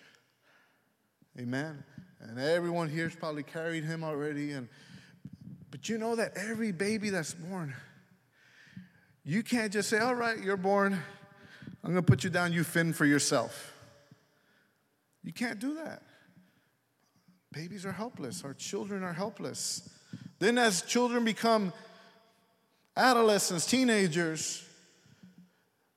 Amen. 1.38 1.84
And 2.20 2.38
everyone 2.38 2.88
here's 2.88 3.14
probably 3.14 3.42
carried 3.42 3.84
him 3.84 4.04
already. 4.04 4.52
And 4.52 4.68
but 5.70 5.88
you 5.88 5.98
know 5.98 6.16
that 6.16 6.32
every 6.36 6.72
baby 6.72 7.10
that's 7.10 7.34
born, 7.34 7.74
you 9.24 9.42
can't 9.42 9.72
just 9.72 9.88
say, 9.88 9.98
all 9.98 10.14
right, 10.14 10.38
you're 10.38 10.56
born. 10.56 10.98
I'm 11.82 11.92
going 11.92 12.04
to 12.04 12.10
put 12.10 12.24
you 12.24 12.30
down, 12.30 12.52
you 12.52 12.64
fend 12.64 12.96
for 12.96 13.06
yourself. 13.06 13.74
You 15.22 15.32
can't 15.32 15.58
do 15.58 15.74
that. 15.74 16.02
Babies 17.52 17.84
are 17.84 17.92
helpless, 17.92 18.44
our 18.44 18.54
children 18.54 19.02
are 19.02 19.12
helpless. 19.12 19.88
Then, 20.38 20.56
as 20.56 20.82
children 20.82 21.24
become 21.24 21.72
adolescents, 22.96 23.66
teenagers, 23.66 24.64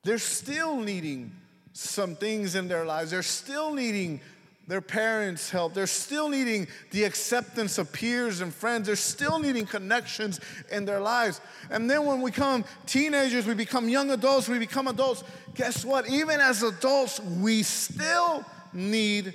they're 0.03 0.17
still 0.17 0.77
needing 0.77 1.31
some 1.73 2.15
things 2.15 2.55
in 2.55 2.67
their 2.67 2.86
lives. 2.86 3.12
They're 3.12 3.23
still 3.23 3.73
needing 3.73 4.21
their 4.67 4.82
parents' 4.82 5.49
help. 5.49 5.73
They're 5.73 5.88
still 5.88 6.30
needing 6.30 6.67
the 6.91 7.04
acceptance 7.04 7.78
of 7.78 7.91
peers 7.91 8.41
and 8.41 8.54
friends. 8.54 8.88
They're 8.88 8.95
still 8.95 9.39
needing 9.39 9.65
connections 9.65 10.39
in 10.71 10.86
their 10.86 10.99
lives. 10.99 11.41
And 11.69 11.89
then 11.89 12.06
when 12.06 12.21
we 12.21 12.32
become 12.32 12.63
teenagers, 12.86 13.45
we 13.45 13.54
become 13.54 13.89
young 13.89 14.12
adults, 14.12 14.47
we 14.47 14.60
become 14.60 14.88
adults. 14.88 15.23
Guess 15.56 15.84
what? 15.84 16.10
Even 16.10 16.39
as 16.39 16.63
adults, 16.63 17.19
we 17.19 17.63
still 17.63 18.45
need 18.71 19.34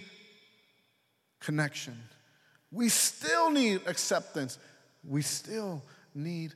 connection. 1.41 1.97
We 2.73 2.89
still 2.89 3.51
need 3.51 3.83
acceptance. 3.87 4.59
We 5.05 5.23
still 5.23 5.83
need 6.15 6.55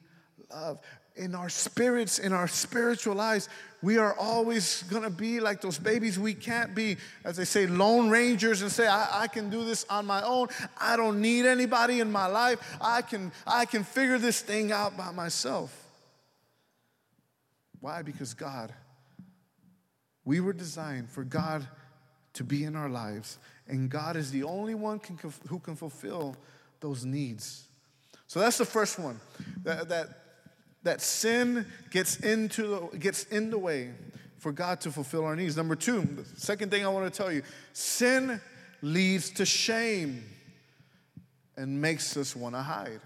love 0.51 0.81
in 1.15 1.35
our 1.35 1.49
spirits, 1.49 2.19
in 2.19 2.33
our 2.33 2.49
spiritual 2.49 3.15
lives, 3.15 3.49
we 3.83 3.99
are 3.99 4.15
always 4.15 4.85
gonna 4.85 5.11
be 5.11 5.41
like 5.41 5.61
those 5.61 5.79
babies. 5.79 6.19
We 6.19 6.35
can't 6.35 6.75
be, 6.75 6.97
as 7.25 7.37
they 7.37 7.45
say, 7.45 7.67
lone 7.67 8.09
rangers 8.09 8.63
and 8.63 8.71
say, 8.71 8.87
I, 8.87 9.23
I, 9.23 9.27
can 9.27 9.51
do 9.51 9.65
this 9.65 9.85
on 9.91 10.07
my 10.07 10.23
own. 10.23 10.49
I 10.81 10.97
don't 10.97 11.21
need 11.21 11.47
anybody 11.47 11.99
in 11.99 12.11
my 12.11 12.27
life. 12.27 12.61
I 12.81 13.03
can, 13.03 13.33
I 13.45 13.65
can 13.65 13.83
figure 13.83 14.19
this 14.19 14.41
thing 14.41 14.71
out 14.71 14.97
by 14.97 15.11
myself. 15.11 15.77
Why? 17.81 18.03
Because 18.03 18.35
God, 18.35 18.73
we 20.25 20.39
were 20.39 20.53
designed 20.53 21.11
for 21.11 21.25
God 21.25 21.67
to 22.35 22.45
be 22.45 22.63
in 22.63 22.77
our 22.77 22.89
lives, 22.89 23.39
and 23.67 23.91
God 23.91 24.17
is 24.17 24.31
the 24.31 24.45
only 24.45 24.77
one 24.77 25.01
can, 25.01 25.19
who 25.49 25.59
can 25.59 25.75
fulfill 25.75 26.37
those 26.81 27.05
needs. 27.05 27.67
So 28.29 28.39
that's 28.39 28.59
the 28.59 28.65
first 28.65 28.99
one. 28.99 29.21
That, 29.65 29.89
that, 29.89 30.22
that 30.83 31.01
sin 31.01 31.67
gets 31.91 32.17
into 32.17 32.67
the, 32.67 32.99
gets 32.99 33.25
in 33.25 33.51
the 33.51 33.59
way 33.59 33.91
for 34.39 34.53
God 34.53 34.81
to 34.81 34.91
fulfill 34.91 35.25
our 35.25 35.37
needs. 35.37 35.57
Number 35.57 35.77
two, 35.77 36.03
the 36.03 36.25
second 36.41 36.71
thing 36.71 36.85
I 36.85 36.89
want 36.89 37.13
to 37.13 37.17
tell 37.17 37.33
you 37.33 37.43
sin 37.73 38.41
leads 38.83 39.31
to 39.31 39.47
shame 39.47 40.25
and 41.57 41.81
makes 41.81 42.17
us 42.17 42.35
want 42.35 42.55
to 42.55 42.63
hide. 42.63 43.01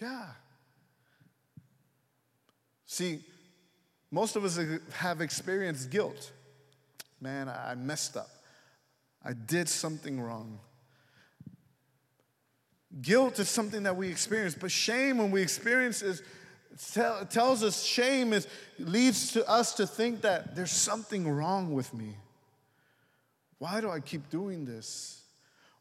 Yeah. 0.00 0.26
See, 2.86 3.24
most 4.10 4.36
of 4.36 4.44
us 4.44 4.60
have 4.92 5.20
experienced 5.20 5.90
guilt. 5.90 6.30
Man, 7.20 7.48
I 7.48 7.74
messed 7.74 8.16
up. 8.16 8.28
I 9.24 9.32
did 9.32 9.68
something 9.68 10.20
wrong. 10.20 10.60
Guilt 13.02 13.38
is 13.38 13.48
something 13.48 13.82
that 13.82 13.96
we 13.96 14.08
experience, 14.08 14.56
but 14.58 14.70
shame, 14.70 15.18
when 15.18 15.30
we 15.30 15.42
experience, 15.42 16.02
is 16.02 16.22
tell, 16.92 17.24
tells 17.26 17.62
us 17.62 17.82
shame 17.82 18.32
is 18.32 18.46
leads 18.78 19.32
to 19.32 19.48
us 19.48 19.74
to 19.74 19.86
think 19.86 20.22
that 20.22 20.54
there's 20.56 20.70
something 20.70 21.28
wrong 21.28 21.72
with 21.72 21.92
me. 21.92 22.16
Why 23.58 23.80
do 23.80 23.90
I 23.90 24.00
keep 24.00 24.30
doing 24.30 24.64
this? 24.64 25.22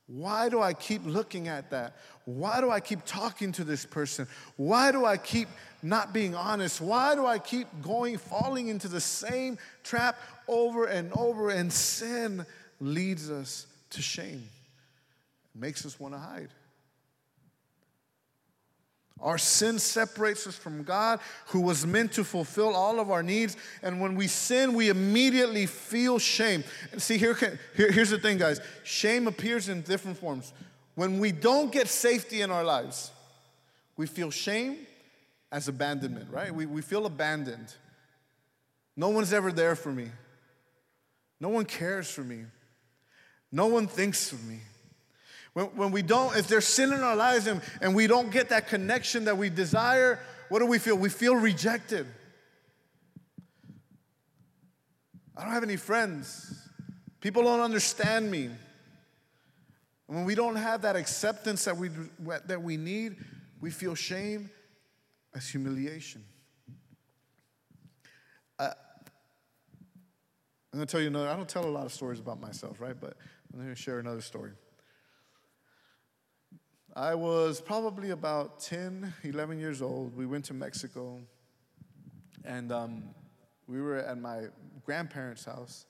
Why 0.08 0.50
do 0.50 0.62
I 0.62 0.74
keep 0.74 1.02
looking 1.06 1.48
at 1.48 1.72
that? 1.72 1.96
Why 2.26 2.62
do 2.62 2.70
I 2.70 2.80
keep 2.80 3.06
talking 3.06 3.52
to 3.54 3.64
this 3.64 3.86
person? 3.86 4.28
Why 4.56 4.92
do 4.92 5.04
I 5.04 5.18
keep 5.18 5.48
not 5.82 6.14
being 6.14 6.36
honest? 6.36 6.80
Why 6.80 7.16
do 7.16 7.26
I 7.26 7.40
keep 7.40 7.68
going, 7.82 8.18
falling 8.18 8.68
into 8.68 8.88
the 8.88 9.02
same 9.02 9.58
trap 9.84 10.18
over 10.48 10.86
and 10.86 11.12
over? 11.14 11.50
And 11.50 11.74
sin 11.74 12.46
leads 12.80 13.32
us 13.32 13.66
to 13.92 14.02
shame, 14.02 14.48
it 15.56 15.60
makes 15.60 15.86
us 15.86 16.00
want 16.00 16.14
to 16.14 16.20
hide. 16.20 16.50
Our 19.22 19.38
sin 19.38 19.80
separates 19.80 20.46
us 20.46 20.56
from 20.56 20.84
God, 20.84 21.20
who 21.48 21.62
was 21.62 21.86
meant 21.86 22.12
to 22.14 22.24
fulfill 22.24 22.76
all 22.76 23.00
of 23.00 23.10
our 23.10 23.24
needs. 23.24 23.56
And 23.82 24.02
when 24.02 24.16
we 24.16 24.28
sin, 24.28 24.74
we 24.74 24.90
immediately 24.90 25.66
feel 25.66 26.20
shame. 26.20 26.64
And 26.92 27.02
see, 27.02 27.18
here, 27.18 27.34
here, 27.76 27.92
here's 27.92 28.10
the 28.10 28.20
thing, 28.20 28.38
guys 28.38 28.60
shame 28.84 29.28
appears 29.28 29.70
in 29.70 29.82
different 29.82 30.18
forms. 30.18 30.54
When 30.96 31.20
we 31.20 31.32
don't 31.32 31.72
get 31.72 31.88
safety 31.88 32.42
in 32.42 32.52
our 32.52 32.64
lives, 32.64 33.12
we 33.98 34.08
feel 34.08 34.32
shame 34.32 34.78
as 35.52 35.68
abandonment, 35.68 36.30
right? 36.32 36.54
We, 36.54 36.66
we 36.66 36.82
feel 36.82 37.06
abandoned. 37.06 37.74
No 38.98 39.10
one's 39.10 39.34
ever 39.34 39.52
there 39.52 39.76
for 39.76 39.92
me. 39.92 40.10
No 41.40 41.50
one 41.50 41.66
cares 41.66 42.10
for 42.10 42.22
me. 42.22 42.46
No 43.52 43.68
one 43.68 43.88
thinks 43.88 44.32
of 44.32 44.44
me. 44.46 44.60
When, 45.56 45.68
when 45.68 45.92
we 45.92 46.02
don't, 46.02 46.36
if 46.36 46.50
there's 46.50 46.66
sin 46.66 46.92
in 46.92 47.00
our 47.00 47.16
lives 47.16 47.48
and, 47.48 47.62
and 47.80 47.96
we 47.96 48.08
don't 48.08 48.30
get 48.30 48.50
that 48.50 48.68
connection 48.68 49.24
that 49.26 49.38
we 49.38 49.50
desire, 49.50 50.20
what 50.50 50.60
do 50.60 50.66
we 50.66 50.78
feel? 50.78 50.98
We 50.98 51.08
feel 51.08 51.34
rejected. 51.34 52.06
I 55.36 55.44
don't 55.44 55.54
have 55.54 55.64
any 55.64 55.78
friends. 55.78 56.68
People 57.22 57.44
don't 57.44 57.62
understand 57.62 58.30
me. 58.30 58.44
And 60.08 60.18
when 60.18 60.26
we 60.26 60.36
don't 60.36 60.58
have 60.58 60.82
that 60.82 60.98
acceptance 60.98 61.64
that 61.64 61.78
we, 61.78 61.90
that 62.48 62.62
we 62.62 62.76
need, 62.76 63.16
we 63.62 63.72
feel 63.72 63.96
shame 63.96 64.50
as 65.34 65.48
humiliation. 65.48 66.22
Uh, 68.60 68.72
I'm 70.74 70.80
going 70.80 70.86
to 70.86 70.92
tell 70.92 71.00
you 71.00 71.08
another, 71.08 71.30
I 71.30 71.38
don't 71.38 71.48
tell 71.48 71.66
a 71.66 71.68
lot 71.68 71.86
of 71.86 71.94
stories 71.94 72.20
about 72.20 72.42
myself, 72.42 72.82
right? 72.82 73.00
But 73.00 73.16
I'm 73.54 73.62
going 73.62 73.74
to 73.74 73.82
share 73.82 74.00
another 74.00 74.20
story. 74.20 74.52
I 76.98 77.14
was 77.14 77.60
probably 77.60 78.12
about 78.12 78.62
10, 78.62 79.14
11 79.24 79.60
years 79.60 79.82
old. 79.82 80.16
We 80.16 80.26
went 80.26 80.46
to 80.46 80.54
Mexico, 80.54 81.20
and 82.46 82.72
um, 82.72 83.04
we 83.68 83.82
were 83.82 83.98
at 83.98 84.18
my 84.18 84.44
grandparents' 84.86 85.44
house. 85.44 85.88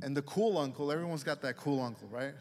And 0.00 0.16
the 0.16 0.22
cool 0.22 0.56
uncle, 0.56 0.90
everyone's 0.90 1.24
got 1.24 1.42
that 1.42 1.58
cool 1.58 1.82
uncle, 1.82 2.08
right? 2.08 2.32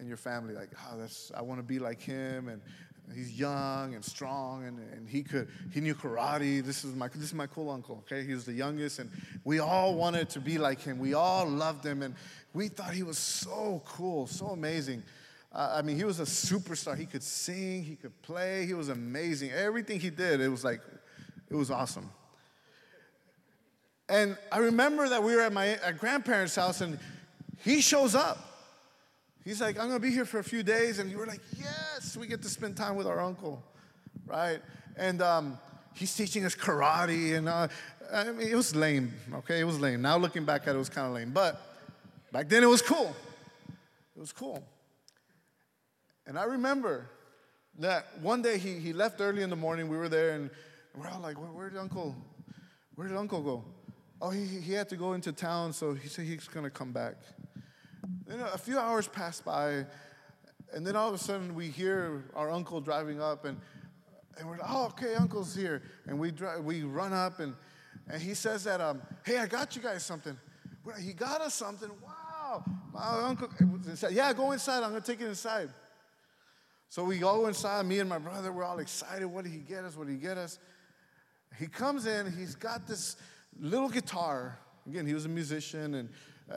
In 0.00 0.08
your 0.08 0.16
family, 0.16 0.54
like, 0.54 0.70
oh, 0.76 0.98
that's, 0.98 1.30
I 1.36 1.42
want 1.42 1.60
to 1.60 1.62
be 1.62 1.78
like 1.78 2.02
him. 2.02 2.48
And 2.48 2.60
he's 3.14 3.38
young 3.38 3.94
and 3.94 4.04
strong, 4.04 4.64
and, 4.64 4.80
and 4.92 5.08
he 5.08 5.22
could, 5.22 5.50
he 5.72 5.80
knew 5.80 5.94
karate. 5.94 6.64
This 6.64 6.82
is 6.82 6.96
my, 6.96 7.06
this 7.06 7.22
is 7.22 7.34
my 7.34 7.46
cool 7.46 7.70
uncle, 7.70 8.02
okay? 8.04 8.26
He 8.26 8.34
was 8.34 8.44
the 8.44 8.54
youngest, 8.54 8.98
and 8.98 9.08
we 9.44 9.60
all 9.60 9.94
wanted 9.94 10.30
to 10.30 10.40
be 10.40 10.58
like 10.58 10.80
him. 10.80 10.98
We 10.98 11.14
all 11.14 11.46
loved 11.46 11.86
him, 11.86 12.02
and 12.02 12.16
we 12.52 12.66
thought 12.66 12.92
he 12.92 13.04
was 13.04 13.18
so 13.18 13.84
cool, 13.86 14.26
so 14.26 14.46
amazing. 14.46 15.04
Uh, 15.54 15.74
I 15.74 15.82
mean, 15.82 15.96
he 15.96 16.04
was 16.04 16.18
a 16.18 16.24
superstar. 16.24 16.96
He 16.96 17.04
could 17.04 17.22
sing, 17.22 17.84
he 17.84 17.94
could 17.94 18.20
play, 18.22 18.64
he 18.64 18.74
was 18.74 18.88
amazing. 18.88 19.50
Everything 19.52 20.00
he 20.00 20.08
did, 20.08 20.40
it 20.40 20.48
was 20.48 20.64
like, 20.64 20.80
it 21.50 21.54
was 21.54 21.70
awesome. 21.70 22.10
And 24.08 24.36
I 24.50 24.58
remember 24.58 25.08
that 25.08 25.22
we 25.22 25.34
were 25.34 25.42
at 25.42 25.52
my 25.52 25.68
at 25.68 25.98
grandparents' 25.98 26.56
house 26.56 26.80
and 26.80 26.98
he 27.64 27.80
shows 27.80 28.14
up. 28.14 28.38
He's 29.44 29.60
like, 29.60 29.78
I'm 29.78 29.88
gonna 29.88 30.00
be 30.00 30.10
here 30.10 30.24
for 30.24 30.38
a 30.38 30.44
few 30.44 30.62
days. 30.62 30.98
And 30.98 31.10
you 31.10 31.18
were 31.18 31.26
like, 31.26 31.40
yes, 31.58 32.16
we 32.16 32.26
get 32.26 32.42
to 32.42 32.48
spend 32.48 32.76
time 32.76 32.96
with 32.96 33.06
our 33.06 33.20
uncle, 33.20 33.62
right? 34.26 34.60
And 34.96 35.20
um, 35.20 35.58
he's 35.94 36.14
teaching 36.14 36.44
us 36.44 36.54
karate. 36.54 37.36
And 37.36 37.48
uh, 37.48 37.68
I 38.12 38.24
mean, 38.32 38.48
it 38.48 38.54
was 38.54 38.74
lame, 38.74 39.12
okay? 39.34 39.60
It 39.60 39.64
was 39.64 39.80
lame. 39.80 40.02
Now 40.02 40.16
looking 40.16 40.44
back 40.44 40.62
at 40.62 40.68
it, 40.68 40.74
it 40.74 40.78
was 40.78 40.88
kind 40.88 41.06
of 41.06 41.14
lame. 41.14 41.30
But 41.32 41.60
back 42.32 42.48
then 42.48 42.62
it 42.62 42.68
was 42.68 42.82
cool. 42.82 43.14
It 44.16 44.20
was 44.20 44.32
cool. 44.32 44.62
And 46.26 46.38
I 46.38 46.44
remember 46.44 47.10
that 47.78 48.06
one 48.20 48.42
day 48.42 48.58
he, 48.58 48.74
he 48.74 48.92
left 48.92 49.20
early 49.20 49.42
in 49.42 49.50
the 49.50 49.56
morning. 49.56 49.88
We 49.88 49.96
were 49.96 50.08
there 50.08 50.30
and 50.32 50.50
we're 50.94 51.08
all 51.08 51.20
like, 51.20 51.40
where, 51.40 51.50
where 51.50 51.70
did 51.70 51.78
Uncle, 51.78 52.14
where 52.94 53.08
did 53.08 53.16
Uncle 53.16 53.42
go? 53.42 53.64
Oh, 54.20 54.30
he, 54.30 54.44
he 54.44 54.72
had 54.72 54.88
to 54.90 54.96
go 54.96 55.14
into 55.14 55.32
town, 55.32 55.72
so 55.72 55.94
he 55.94 56.08
said 56.08 56.26
he's 56.26 56.46
gonna 56.46 56.70
come 56.70 56.92
back. 56.92 57.14
Then 58.26 58.40
a 58.40 58.58
few 58.58 58.78
hours 58.78 59.08
passed 59.08 59.44
by, 59.44 59.84
and 60.72 60.86
then 60.86 60.94
all 60.94 61.08
of 61.08 61.14
a 61.14 61.18
sudden 61.18 61.54
we 61.54 61.68
hear 61.68 62.22
our 62.36 62.50
uncle 62.50 62.80
driving 62.80 63.20
up, 63.20 63.44
and, 63.44 63.58
and 64.38 64.48
we're 64.48 64.58
like, 64.58 64.70
oh, 64.70 64.86
okay, 64.86 65.14
Uncle's 65.14 65.56
here. 65.56 65.82
And 66.06 66.20
we, 66.20 66.30
drive, 66.30 66.62
we 66.62 66.82
run 66.82 67.12
up, 67.12 67.40
and, 67.40 67.54
and 68.08 68.22
he 68.22 68.34
says 68.34 68.62
that, 68.64 68.80
um, 68.80 69.02
hey, 69.24 69.38
I 69.38 69.46
got 69.46 69.74
you 69.74 69.82
guys 69.82 70.04
something. 70.04 70.38
He 71.00 71.12
got 71.12 71.40
us 71.40 71.54
something. 71.54 71.90
Wow. 72.04 72.64
My 72.92 73.22
uncle 73.24 73.48
said, 73.94 74.12
yeah, 74.12 74.32
go 74.32 74.52
inside. 74.52 74.82
I'm 74.82 74.90
gonna 74.90 75.00
take 75.00 75.20
it 75.20 75.26
inside. 75.26 75.70
So 76.92 77.02
we 77.04 77.16
go 77.16 77.46
inside, 77.46 77.86
me 77.86 78.00
and 78.00 78.10
my 78.10 78.18
brother, 78.18 78.52
we're 78.52 78.64
all 78.64 78.78
excited. 78.78 79.24
What 79.24 79.44
did 79.44 79.52
he 79.54 79.60
get 79.60 79.82
us? 79.82 79.96
What 79.96 80.08
did 80.08 80.12
he 80.12 80.18
get 80.18 80.36
us? 80.36 80.58
He 81.58 81.66
comes 81.66 82.04
in, 82.04 82.30
he's 82.30 82.54
got 82.54 82.86
this 82.86 83.16
little 83.58 83.88
guitar. 83.88 84.58
Again, 84.86 85.06
he 85.06 85.14
was 85.14 85.24
a 85.24 85.28
musician 85.30 85.94
and, 85.94 86.10
uh, 86.50 86.54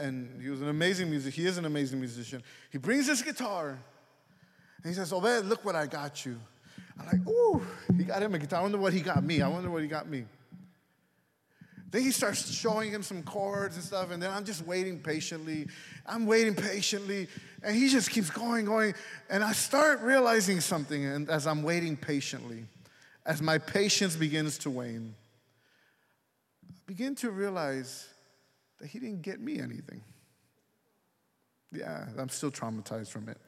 and 0.00 0.42
he 0.42 0.48
was 0.48 0.60
an 0.60 0.70
amazing 0.70 1.08
musician. 1.08 1.40
He 1.40 1.48
is 1.48 1.56
an 1.56 1.66
amazing 1.66 2.00
musician. 2.00 2.42
He 2.72 2.78
brings 2.78 3.06
this 3.06 3.22
guitar 3.22 3.78
and 4.82 4.86
he 4.88 4.92
says, 4.92 5.12
Obed, 5.12 5.46
look 5.46 5.64
what 5.64 5.76
I 5.76 5.86
got 5.86 6.26
you. 6.26 6.36
I'm 6.98 7.06
like, 7.06 7.28
ooh, 7.28 7.64
he 7.96 8.02
got 8.02 8.20
him 8.20 8.34
a 8.34 8.40
guitar. 8.40 8.58
I 8.58 8.62
wonder 8.62 8.78
what 8.78 8.92
he 8.92 9.00
got 9.00 9.22
me. 9.22 9.40
I 9.40 9.46
wonder 9.46 9.70
what 9.70 9.82
he 9.82 9.88
got 9.88 10.08
me. 10.08 10.24
Then 11.90 12.02
he 12.02 12.10
starts 12.10 12.50
showing 12.52 12.90
him 12.90 13.02
some 13.02 13.22
chords 13.22 13.76
and 13.76 13.84
stuff, 13.84 14.10
and 14.10 14.22
then 14.22 14.30
I'm 14.30 14.44
just 14.44 14.66
waiting 14.66 14.98
patiently. 14.98 15.68
I'm 16.04 16.26
waiting 16.26 16.54
patiently, 16.54 17.28
and 17.62 17.76
he 17.76 17.88
just 17.88 18.10
keeps 18.10 18.28
going, 18.28 18.64
going. 18.64 18.94
And 19.30 19.44
I 19.44 19.52
start 19.52 20.00
realizing 20.00 20.60
something 20.60 21.04
and 21.04 21.30
as 21.30 21.46
I'm 21.46 21.62
waiting 21.62 21.96
patiently, 21.96 22.64
as 23.24 23.40
my 23.40 23.58
patience 23.58 24.16
begins 24.16 24.58
to 24.58 24.70
wane. 24.70 25.14
I 26.68 26.74
begin 26.86 27.14
to 27.16 27.30
realize 27.30 28.08
that 28.78 28.88
he 28.88 28.98
didn't 28.98 29.22
get 29.22 29.40
me 29.40 29.58
anything. 29.58 30.02
Yeah, 31.72 32.06
I'm 32.18 32.28
still 32.28 32.50
traumatized 32.50 33.08
from 33.08 33.28
it. 33.28 33.38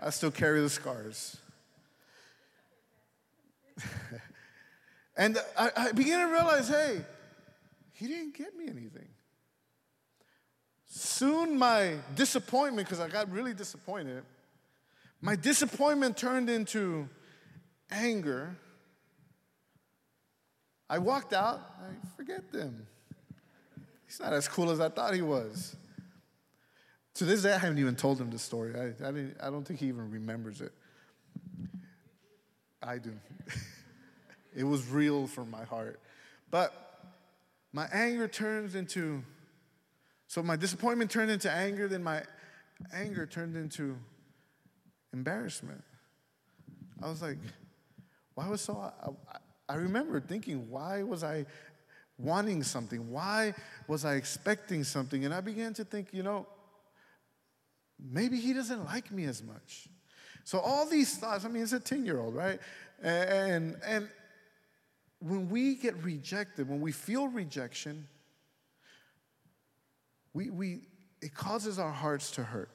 I 0.00 0.10
still 0.10 0.30
carry 0.30 0.60
the 0.60 0.70
scars. 0.70 1.38
and 5.16 5.38
I, 5.58 5.70
I 5.76 5.92
begin 5.92 6.20
to 6.20 6.26
realize 6.26 6.68
hey, 6.68 7.00
he 7.98 8.06
didn't 8.06 8.36
get 8.36 8.56
me 8.56 8.66
anything. 8.68 9.08
Soon, 10.86 11.58
my 11.58 11.96
disappointment, 12.14 12.86
because 12.86 13.00
I 13.00 13.08
got 13.08 13.28
really 13.30 13.52
disappointed, 13.52 14.22
my 15.20 15.34
disappointment 15.34 16.16
turned 16.16 16.48
into 16.48 17.08
anger. 17.90 18.56
I 20.88 20.98
walked 20.98 21.32
out, 21.32 21.60
I 21.80 22.16
forget 22.16 22.52
them. 22.52 22.86
He's 24.06 24.20
not 24.20 24.32
as 24.32 24.46
cool 24.46 24.70
as 24.70 24.78
I 24.78 24.88
thought 24.90 25.12
he 25.12 25.22
was. 25.22 25.74
To 27.14 27.24
this 27.24 27.42
day, 27.42 27.52
I 27.52 27.58
haven't 27.58 27.78
even 27.78 27.96
told 27.96 28.20
him 28.20 28.30
the 28.30 28.38
story. 28.38 28.74
I, 28.76 29.04
I, 29.04 29.48
I 29.48 29.50
don't 29.50 29.64
think 29.64 29.80
he 29.80 29.86
even 29.88 30.08
remembers 30.12 30.60
it. 30.60 30.72
I 32.80 32.98
do. 32.98 33.12
It 34.56 34.64
was 34.64 34.88
real 34.88 35.28
from 35.28 35.52
my 35.52 35.62
heart. 35.62 36.00
But 36.50 36.87
my 37.72 37.86
anger 37.92 38.28
turns 38.28 38.74
into, 38.74 39.22
so 40.26 40.42
my 40.42 40.56
disappointment 40.56 41.10
turned 41.10 41.30
into 41.30 41.50
anger, 41.50 41.88
then 41.88 42.02
my 42.02 42.22
anger 42.92 43.26
turned 43.26 43.56
into 43.56 43.96
embarrassment. 45.12 45.82
I 47.02 47.08
was 47.08 47.22
like, 47.22 47.38
why 48.34 48.48
was 48.48 48.60
so, 48.60 48.76
I, 48.76 49.38
I 49.68 49.76
remember 49.76 50.20
thinking, 50.20 50.70
why 50.70 51.02
was 51.02 51.22
I 51.22 51.46
wanting 52.18 52.62
something? 52.62 53.10
Why 53.10 53.54
was 53.86 54.04
I 54.04 54.14
expecting 54.14 54.84
something? 54.84 55.24
And 55.24 55.34
I 55.34 55.40
began 55.40 55.74
to 55.74 55.84
think, 55.84 56.08
you 56.12 56.22
know, 56.22 56.46
maybe 57.98 58.38
he 58.38 58.52
doesn't 58.52 58.84
like 58.84 59.10
me 59.10 59.24
as 59.24 59.42
much. 59.42 59.88
So 60.44 60.58
all 60.58 60.86
these 60.86 61.16
thoughts, 61.18 61.44
I 61.44 61.48
mean, 61.48 61.62
it's 61.62 61.72
a 61.72 61.80
10 61.80 62.04
year 62.04 62.18
old, 62.18 62.34
right? 62.34 62.58
And, 63.02 63.76
and 63.86 64.08
when 65.20 65.48
we 65.48 65.74
get 65.74 66.02
rejected, 66.02 66.68
when 66.68 66.80
we 66.80 66.92
feel 66.92 67.28
rejection, 67.28 68.06
we, 70.32 70.50
we, 70.50 70.80
it 71.20 71.34
causes 71.34 71.78
our 71.78 71.90
hearts 71.90 72.30
to 72.32 72.44
hurt. 72.44 72.70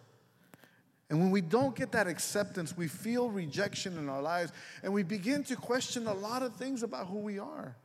And 1.09 1.19
when 1.19 1.31
we 1.31 1.41
don't 1.41 1.75
get 1.75 1.91
that 1.91 2.07
acceptance, 2.07 2.75
we 2.75 2.87
feel 2.87 3.29
rejection 3.29 3.97
in 3.97 4.09
our 4.09 4.21
lives 4.21 4.51
and 4.81 4.91
we 4.91 5.03
begin 5.03 5.43
to 5.45 5.55
question 5.55 6.07
a 6.07 6.13
lot 6.13 6.41
of 6.41 6.55
things 6.55 6.81
about 6.81 7.07
who 7.07 7.19
we 7.19 7.39
are. 7.39 7.75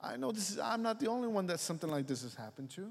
I 0.00 0.16
know 0.16 0.32
this 0.32 0.50
is, 0.50 0.58
I'm 0.58 0.82
not 0.82 0.98
the 0.98 1.06
only 1.06 1.28
one 1.28 1.46
that 1.46 1.60
something 1.60 1.88
like 1.88 2.06
this 2.06 2.22
has 2.22 2.34
happened 2.34 2.70
to. 2.70 2.88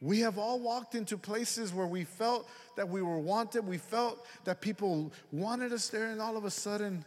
We 0.00 0.20
have 0.20 0.38
all 0.38 0.60
walked 0.60 0.94
into 0.94 1.16
places 1.16 1.72
where 1.72 1.86
we 1.86 2.04
felt 2.04 2.48
that 2.76 2.88
we 2.88 3.02
were 3.02 3.18
wanted, 3.18 3.66
we 3.66 3.78
felt 3.78 4.26
that 4.44 4.60
people 4.60 5.12
wanted 5.32 5.72
us 5.72 5.88
there, 5.88 6.08
and 6.08 6.20
all 6.20 6.36
of 6.36 6.44
a 6.44 6.50
sudden, 6.50 7.04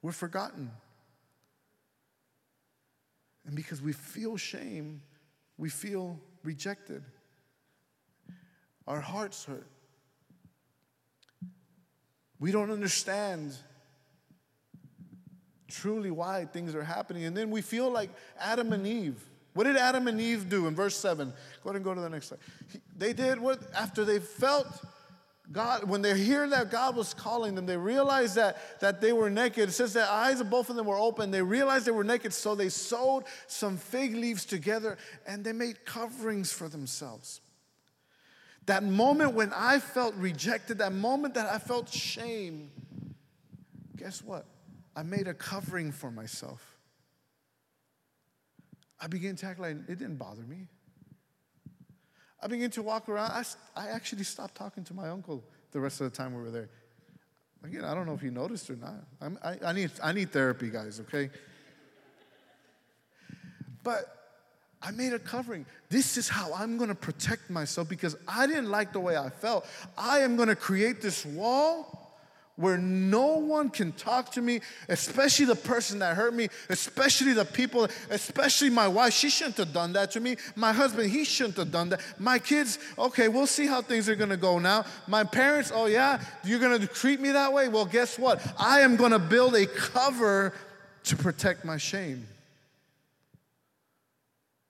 we're 0.00 0.12
forgotten. 0.12 0.70
And 3.46 3.54
because 3.56 3.80
we 3.82 3.92
feel 3.92 4.36
shame, 4.36 5.02
we 5.56 5.68
feel 5.68 6.18
rejected. 6.42 7.02
Our 8.86 9.00
hearts 9.00 9.44
hurt. 9.44 9.66
We 12.38 12.52
don't 12.52 12.70
understand 12.70 13.54
truly 15.68 16.10
why 16.10 16.46
things 16.46 16.74
are 16.74 16.82
happening. 16.82 17.24
And 17.24 17.36
then 17.36 17.50
we 17.50 17.60
feel 17.60 17.90
like 17.90 18.10
Adam 18.38 18.72
and 18.72 18.86
Eve. 18.86 19.22
What 19.54 19.64
did 19.64 19.76
Adam 19.76 20.08
and 20.08 20.20
Eve 20.20 20.48
do 20.48 20.66
in 20.66 20.74
verse 20.74 20.96
7? 20.96 21.28
Go 21.28 21.70
ahead 21.70 21.76
and 21.76 21.84
go 21.84 21.94
to 21.94 22.00
the 22.00 22.08
next 22.08 22.28
slide. 22.28 22.40
They 22.96 23.12
did 23.12 23.40
what? 23.40 23.60
After 23.74 24.04
they 24.04 24.18
felt 24.18 24.66
God, 25.52 25.88
when 25.88 26.00
they 26.00 26.16
hear 26.16 26.48
that 26.48 26.70
God 26.70 26.94
was 26.94 27.12
calling 27.12 27.56
them, 27.56 27.66
they 27.66 27.76
realized 27.76 28.36
that, 28.36 28.80
that 28.80 29.00
they 29.00 29.12
were 29.12 29.28
naked. 29.28 29.68
It 29.68 29.72
says 29.72 29.94
that 29.94 30.08
eyes 30.08 30.40
of 30.40 30.48
both 30.48 30.70
of 30.70 30.76
them 30.76 30.86
were 30.86 30.98
open. 30.98 31.32
They 31.32 31.42
realized 31.42 31.86
they 31.86 31.90
were 31.90 32.04
naked, 32.04 32.32
so 32.32 32.54
they 32.54 32.68
sewed 32.68 33.24
some 33.48 33.76
fig 33.76 34.14
leaves 34.14 34.44
together 34.44 34.96
and 35.26 35.44
they 35.44 35.52
made 35.52 35.84
coverings 35.84 36.52
for 36.52 36.68
themselves. 36.68 37.40
That 38.66 38.84
moment 38.84 39.34
when 39.34 39.52
I 39.52 39.80
felt 39.80 40.14
rejected, 40.14 40.78
that 40.78 40.92
moment 40.92 41.34
that 41.34 41.46
I 41.52 41.58
felt 41.58 41.88
shame, 41.88 42.70
guess 43.96 44.22
what? 44.22 44.46
I 44.94 45.02
made 45.02 45.26
a 45.26 45.34
covering 45.34 45.90
for 45.90 46.12
myself. 46.12 46.76
I 49.00 49.08
began 49.08 49.34
to 49.36 49.46
act 49.46 49.58
like 49.58 49.72
it 49.88 49.98
didn't 49.98 50.16
bother 50.16 50.42
me. 50.42 50.68
I 52.42 52.46
began 52.46 52.70
to 52.70 52.82
walk 52.82 53.08
around. 53.08 53.30
I, 53.30 53.44
I 53.76 53.88
actually 53.88 54.24
stopped 54.24 54.54
talking 54.54 54.84
to 54.84 54.94
my 54.94 55.08
uncle 55.08 55.42
the 55.72 55.80
rest 55.80 56.00
of 56.00 56.10
the 56.10 56.16
time 56.16 56.34
we 56.34 56.42
were 56.42 56.50
there. 56.50 56.68
Again, 57.62 57.84
I 57.84 57.94
don't 57.94 58.06
know 58.06 58.14
if 58.14 58.22
he 58.22 58.30
noticed 58.30 58.70
or 58.70 58.76
not. 58.76 58.94
I, 59.42 59.56
I, 59.66 59.72
need, 59.72 59.90
I 60.02 60.12
need 60.12 60.32
therapy, 60.32 60.70
guys, 60.70 61.00
okay? 61.00 61.28
But 63.82 64.20
I 64.82 64.92
made 64.92 65.12
a 65.12 65.18
covering. 65.18 65.66
This 65.90 66.16
is 66.16 66.28
how 66.28 66.54
I'm 66.54 66.78
gonna 66.78 66.94
protect 66.94 67.50
myself 67.50 67.88
because 67.88 68.16
I 68.26 68.46
didn't 68.46 68.70
like 68.70 68.92
the 68.92 69.00
way 69.00 69.16
I 69.16 69.28
felt. 69.28 69.66
I 69.98 70.20
am 70.20 70.36
gonna 70.36 70.56
create 70.56 71.02
this 71.02 71.26
wall 71.26 71.89
where 72.60 72.76
no 72.76 73.38
one 73.38 73.70
can 73.70 73.90
talk 73.92 74.30
to 74.32 74.42
me, 74.42 74.60
especially 74.90 75.46
the 75.46 75.56
person 75.56 75.98
that 76.00 76.14
hurt 76.14 76.34
me, 76.34 76.48
especially 76.68 77.32
the 77.32 77.44
people, 77.44 77.88
especially 78.10 78.68
my 78.68 78.86
wife. 78.86 79.14
She 79.14 79.30
shouldn't 79.30 79.56
have 79.56 79.72
done 79.72 79.94
that 79.94 80.10
to 80.10 80.20
me. 80.20 80.36
My 80.54 80.72
husband, 80.72 81.10
he 81.10 81.24
shouldn't 81.24 81.56
have 81.56 81.72
done 81.72 81.88
that. 81.88 82.02
My 82.18 82.38
kids, 82.38 82.78
okay, 82.98 83.28
we'll 83.28 83.46
see 83.46 83.66
how 83.66 83.80
things 83.80 84.10
are 84.10 84.14
gonna 84.14 84.36
go 84.36 84.58
now. 84.58 84.84
My 85.08 85.24
parents, 85.24 85.72
oh 85.74 85.86
yeah, 85.86 86.22
you're 86.44 86.60
gonna 86.60 86.86
treat 86.86 87.18
me 87.18 87.30
that 87.30 87.50
way? 87.50 87.68
Well, 87.68 87.86
guess 87.86 88.18
what? 88.18 88.46
I 88.58 88.80
am 88.80 88.96
gonna 88.96 89.18
build 89.18 89.54
a 89.54 89.66
cover 89.66 90.52
to 91.04 91.16
protect 91.16 91.64
my 91.64 91.78
shame. 91.78 92.26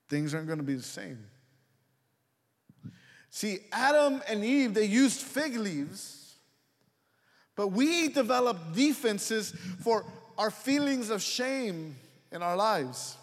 Things 0.07 0.33
aren't 0.33 0.47
gonna 0.47 0.63
be 0.63 0.75
the 0.75 0.81
same. 0.81 1.25
See, 3.29 3.59
Adam 3.73 4.21
and 4.29 4.45
Eve, 4.45 4.73
they 4.73 4.85
used 4.85 5.19
fig 5.19 5.57
leaves 5.57 6.20
but 7.55 7.67
we 7.69 8.09
develop 8.09 8.73
defenses 8.73 9.51
for 9.81 10.05
our 10.37 10.51
feelings 10.51 11.09
of 11.09 11.21
shame 11.21 11.95
in 12.31 12.41
our 12.41 12.55
lives. 12.55 13.17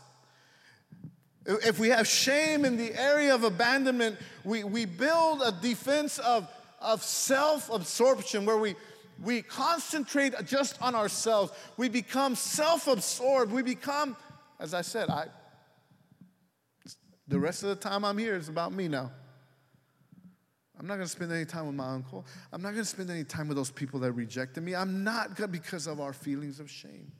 If 1.46 1.78
we 1.78 1.88
have 1.88 2.06
shame 2.06 2.64
in 2.64 2.76
the 2.76 2.94
area 2.94 3.34
of 3.34 3.42
abandonment, 3.42 4.16
we, 4.44 4.64
we 4.64 4.84
build 4.84 5.42
a 5.42 5.52
defense 5.52 6.18
of, 6.18 6.46
of 6.80 7.02
self 7.02 7.70
absorption 7.72 8.44
where 8.44 8.58
we, 8.58 8.74
we 9.22 9.40
concentrate 9.42 10.34
just 10.44 10.80
on 10.82 10.94
ourselves. 10.94 11.52
We 11.78 11.88
become 11.88 12.34
self 12.34 12.86
absorbed. 12.86 13.50
We 13.50 13.62
become, 13.62 14.14
as 14.60 14.74
I 14.74 14.82
said, 14.82 15.08
I, 15.08 15.26
the 17.26 17.38
rest 17.38 17.62
of 17.62 17.70
the 17.70 17.76
time 17.76 18.04
I'm 18.04 18.18
here 18.18 18.36
is 18.36 18.48
about 18.48 18.72
me 18.72 18.88
now. 18.88 19.10
I'm 20.78 20.86
not 20.86 20.94
going 20.94 21.06
to 21.06 21.12
spend 21.12 21.32
any 21.32 21.44
time 21.44 21.66
with 21.66 21.74
my 21.74 21.90
uncle. 21.90 22.24
I'm 22.52 22.62
not 22.62 22.70
going 22.70 22.82
to 22.82 22.88
spend 22.88 23.10
any 23.10 23.24
time 23.24 23.48
with 23.48 23.56
those 23.56 23.70
people 23.70 23.98
that 24.00 24.12
rejected 24.12 24.62
me. 24.62 24.76
I'm 24.76 25.02
not 25.02 25.34
going 25.34 25.50
because 25.50 25.86
of 25.88 26.00
our 26.00 26.12
feelings 26.12 26.60
of 26.60 26.70
shame. 26.70 27.10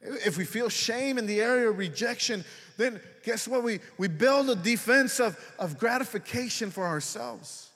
If 0.00 0.38
we 0.38 0.44
feel 0.44 0.68
shame 0.68 1.18
in 1.18 1.26
the 1.26 1.40
area 1.40 1.68
of 1.68 1.76
rejection, 1.76 2.44
then 2.76 3.00
guess 3.24 3.46
what? 3.46 3.64
We, 3.64 3.80
we 3.98 4.08
build 4.08 4.48
a 4.48 4.54
defense 4.54 5.20
of, 5.20 5.38
of 5.58 5.78
gratification 5.78 6.70
for 6.70 6.86
ourselves. 6.86 7.68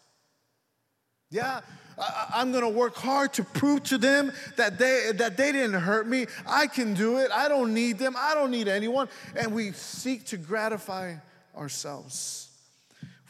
Yeah, 1.30 1.60
I, 1.98 2.40
am 2.40 2.52
going 2.52 2.62
to 2.62 2.70
work 2.70 2.94
hard 2.94 3.32
to 3.34 3.44
prove 3.44 3.82
to 3.84 3.98
them 3.98 4.32
that 4.56 4.78
they, 4.78 5.10
that 5.16 5.36
they 5.36 5.52
didn't 5.52 5.80
hurt 5.80 6.06
me. 6.06 6.26
I 6.46 6.66
can 6.66 6.94
do 6.94 7.18
it. 7.18 7.30
I 7.30 7.48
don't 7.48 7.74
need 7.74 7.98
them. 7.98 8.14
I 8.16 8.34
don't 8.34 8.50
need 8.50 8.68
anyone. 8.68 9.08
And 9.34 9.52
we 9.52 9.72
seek 9.72 10.24
to 10.26 10.36
gratify 10.36 11.16
ourselves 11.56 12.51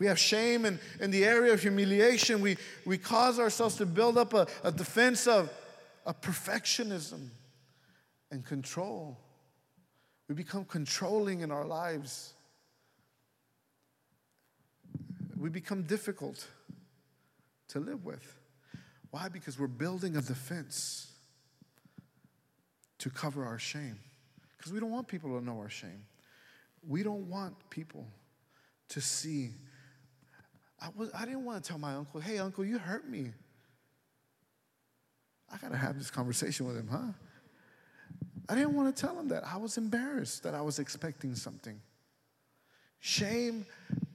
we 0.02 0.08
have 0.08 0.18
shame 0.18 0.64
in, 0.64 0.80
in 0.98 1.12
the 1.12 1.24
area 1.24 1.52
of 1.52 1.62
humiliation, 1.62 2.40
we, 2.40 2.56
we 2.84 2.98
cause 2.98 3.38
ourselves 3.38 3.76
to 3.76 3.86
build 3.86 4.18
up 4.18 4.34
a, 4.34 4.48
a 4.64 4.72
defense 4.72 5.28
of, 5.28 5.48
of 6.04 6.20
perfectionism 6.20 7.28
and 8.32 8.44
control. 8.44 9.16
We 10.28 10.34
become 10.34 10.64
controlling 10.64 11.42
in 11.42 11.52
our 11.52 11.64
lives. 11.64 12.34
We 15.36 15.50
become 15.50 15.84
difficult 15.84 16.48
to 17.68 17.78
live 17.78 18.04
with. 18.04 18.40
Why? 19.12 19.28
Because 19.28 19.56
we're 19.56 19.68
building 19.68 20.16
a 20.16 20.20
defense 20.20 21.12
to 22.98 23.08
cover 23.08 23.44
our 23.44 23.60
shame. 23.60 24.00
Because 24.58 24.72
we 24.72 24.80
don't 24.80 24.90
want 24.90 25.06
people 25.06 25.38
to 25.38 25.44
know 25.44 25.58
our 25.58 25.70
shame. 25.70 26.06
We 26.84 27.04
don't 27.04 27.30
want 27.30 27.54
people 27.70 28.08
to 28.88 29.00
see 29.00 29.52
I, 30.82 30.88
was, 30.96 31.10
I 31.14 31.24
didn't 31.24 31.44
want 31.44 31.62
to 31.62 31.68
tell 31.68 31.78
my 31.78 31.94
uncle, 31.94 32.20
hey, 32.20 32.38
uncle, 32.38 32.64
you 32.64 32.78
hurt 32.78 33.08
me. 33.08 33.30
I 35.52 35.56
got 35.58 35.70
to 35.70 35.76
have 35.76 35.96
this 35.96 36.10
conversation 36.10 36.66
with 36.66 36.76
him, 36.76 36.88
huh? 36.90 37.12
I 38.48 38.54
didn't 38.56 38.74
want 38.74 38.94
to 38.94 39.00
tell 39.06 39.18
him 39.18 39.28
that. 39.28 39.44
I 39.46 39.58
was 39.58 39.76
embarrassed 39.78 40.42
that 40.42 40.54
I 40.54 40.60
was 40.60 40.78
expecting 40.78 41.34
something. 41.36 41.80
Shame 42.98 43.64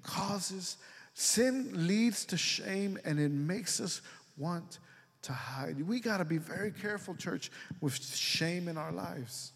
causes, 0.04 0.78
sin 1.14 1.88
leads 1.88 2.26
to 2.26 2.38
shame, 2.38 3.00
and 3.06 3.20
it 3.20 3.32
makes 3.32 3.80
us 3.80 4.02
want 4.38 4.80
to 5.22 5.32
hide. 5.32 5.88
We 5.88 6.00
got 6.00 6.18
to 6.18 6.26
be 6.26 6.38
very 6.38 6.72
careful, 6.72 7.16
church, 7.16 7.50
with 7.80 7.96
shame 7.96 8.68
in 8.68 8.78
our 8.78 8.92
lives. 8.92 9.54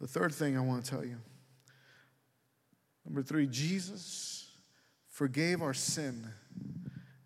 The 0.00 0.08
third 0.08 0.34
thing 0.34 0.56
I 0.56 0.60
want 0.60 0.84
to 0.84 0.90
tell 0.90 1.04
you 1.04 1.16
Number 3.04 3.22
three, 3.22 3.46
Jesus 3.46 4.50
forgave 5.08 5.62
our 5.62 5.74
sin 5.74 6.26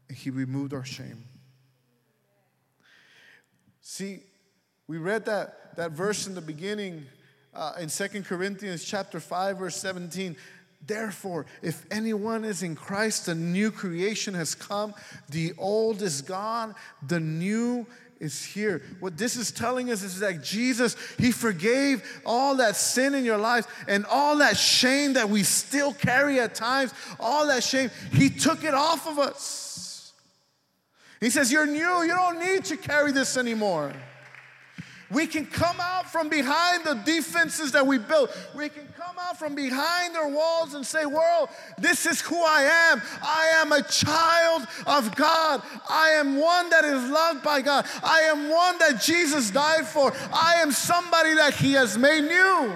and 0.09 0.17
he 0.17 0.31
removed 0.31 0.73
our 0.75 0.85
shame. 0.85 1.25
See, 3.81 4.21
we 4.89 4.99
read 4.99 5.25
that, 5.27 5.77
that 5.77 5.93
verse 5.93 6.27
in 6.27 6.35
the 6.35 6.41
beginning 6.41 7.07
uh, 7.55 7.75
in 7.81 7.89
Second 7.89 8.25
Corinthians 8.25 8.85
chapter 8.85 9.21
5, 9.21 9.59
verse 9.59 9.77
17. 9.77 10.37
Therefore, 10.87 11.47
if 11.63 11.85
anyone 11.91 12.45
is 12.45 12.63
in 12.63 12.77
Christ, 12.77 13.29
a 13.29 13.35
new 13.35 13.71
creation 13.71 14.35
has 14.35 14.55
come. 14.55 14.95
The 15.31 15.55
old 15.59 16.03
is 16.03 16.23
gone, 16.23 16.75
the 17.07 17.19
new 17.19 17.87
is 18.21 18.45
here. 18.45 18.83
What 19.01 19.17
this 19.17 19.37
is 19.37 19.51
telling 19.51 19.91
us 19.91 20.03
is 20.03 20.21
that 20.21 20.43
Jesus, 20.43 20.97
He 21.19 21.33
forgave 21.33 22.03
all 22.25 22.57
that 22.57 22.77
sin 22.77 23.15
in 23.15 23.25
your 23.25 23.39
lives 23.39 23.67
and 23.89 24.05
all 24.07 24.39
that 24.39 24.57
shame 24.57 25.15
that 25.15 25.29
we 25.29 25.43
still 25.43 25.93
carry 25.93 26.41
at 26.41 26.55
times, 26.55 26.93
all 27.21 27.47
that 27.49 27.63
shame, 27.63 27.91
He 28.13 28.31
took 28.31 28.65
it 28.65 28.75
off 28.75 29.07
of 29.07 29.19
us. 29.19 30.13
He 31.21 31.31
says, 31.31 31.51
You're 31.51 31.67
new, 31.67 32.03
you 32.03 32.15
don't 32.15 32.39
need 32.39 32.65
to 32.67 32.77
carry 32.77 33.13
this 33.13 33.37
anymore. 33.37 33.93
We 35.11 35.27
can 35.29 35.47
come 35.47 35.77
out 35.81 36.11
from 36.11 36.29
behind 36.29 36.85
the 36.85 36.95
defenses 36.95 37.73
that 37.73 37.87
we 37.87 37.99
built. 37.99 38.37
We 38.57 38.69
can 38.69 38.89
come 38.97 39.17
out 39.21 39.39
from 39.39 39.55
behind 39.55 40.17
our 40.17 40.29
walls 40.29 40.75
and 40.75 40.85
say, 40.85 41.07
World, 41.07 41.49
this 41.79 42.07
is 42.07 42.21
who 42.21 42.37
I 42.37 42.63
am. 42.93 43.03
I 43.23 43.53
am 43.55 43.71
a 43.71 43.83
child 43.83 44.67
of 44.87 45.15
God. 45.15 45.63
I 45.89 46.11
am 46.11 46.39
one 46.39 46.71
that 46.71 46.85
is 46.85 47.09
loved 47.09 47.45
by 47.45 47.63
God. 47.63 47.87
I 48.03 48.23
am 48.23 48.51
one 48.51 48.79
that 48.79 49.01
Jesus 49.01 49.51
died 49.51 49.87
for. 49.87 50.13
I 50.33 50.57
am 50.57 50.73
somebody 50.73 51.35
that 51.35 51.55
He 51.55 51.75
has 51.75 51.97
made 51.97 52.23
new. 52.23 52.73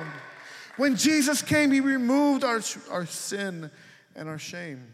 When 0.76 0.94
Jesus 0.96 1.42
came, 1.42 1.72
He 1.72 1.80
removed 1.80 2.44
our, 2.44 2.60
our 2.90 3.06
sin 3.06 3.72
and 4.14 4.28
our 4.28 4.38
shame. 4.38 4.86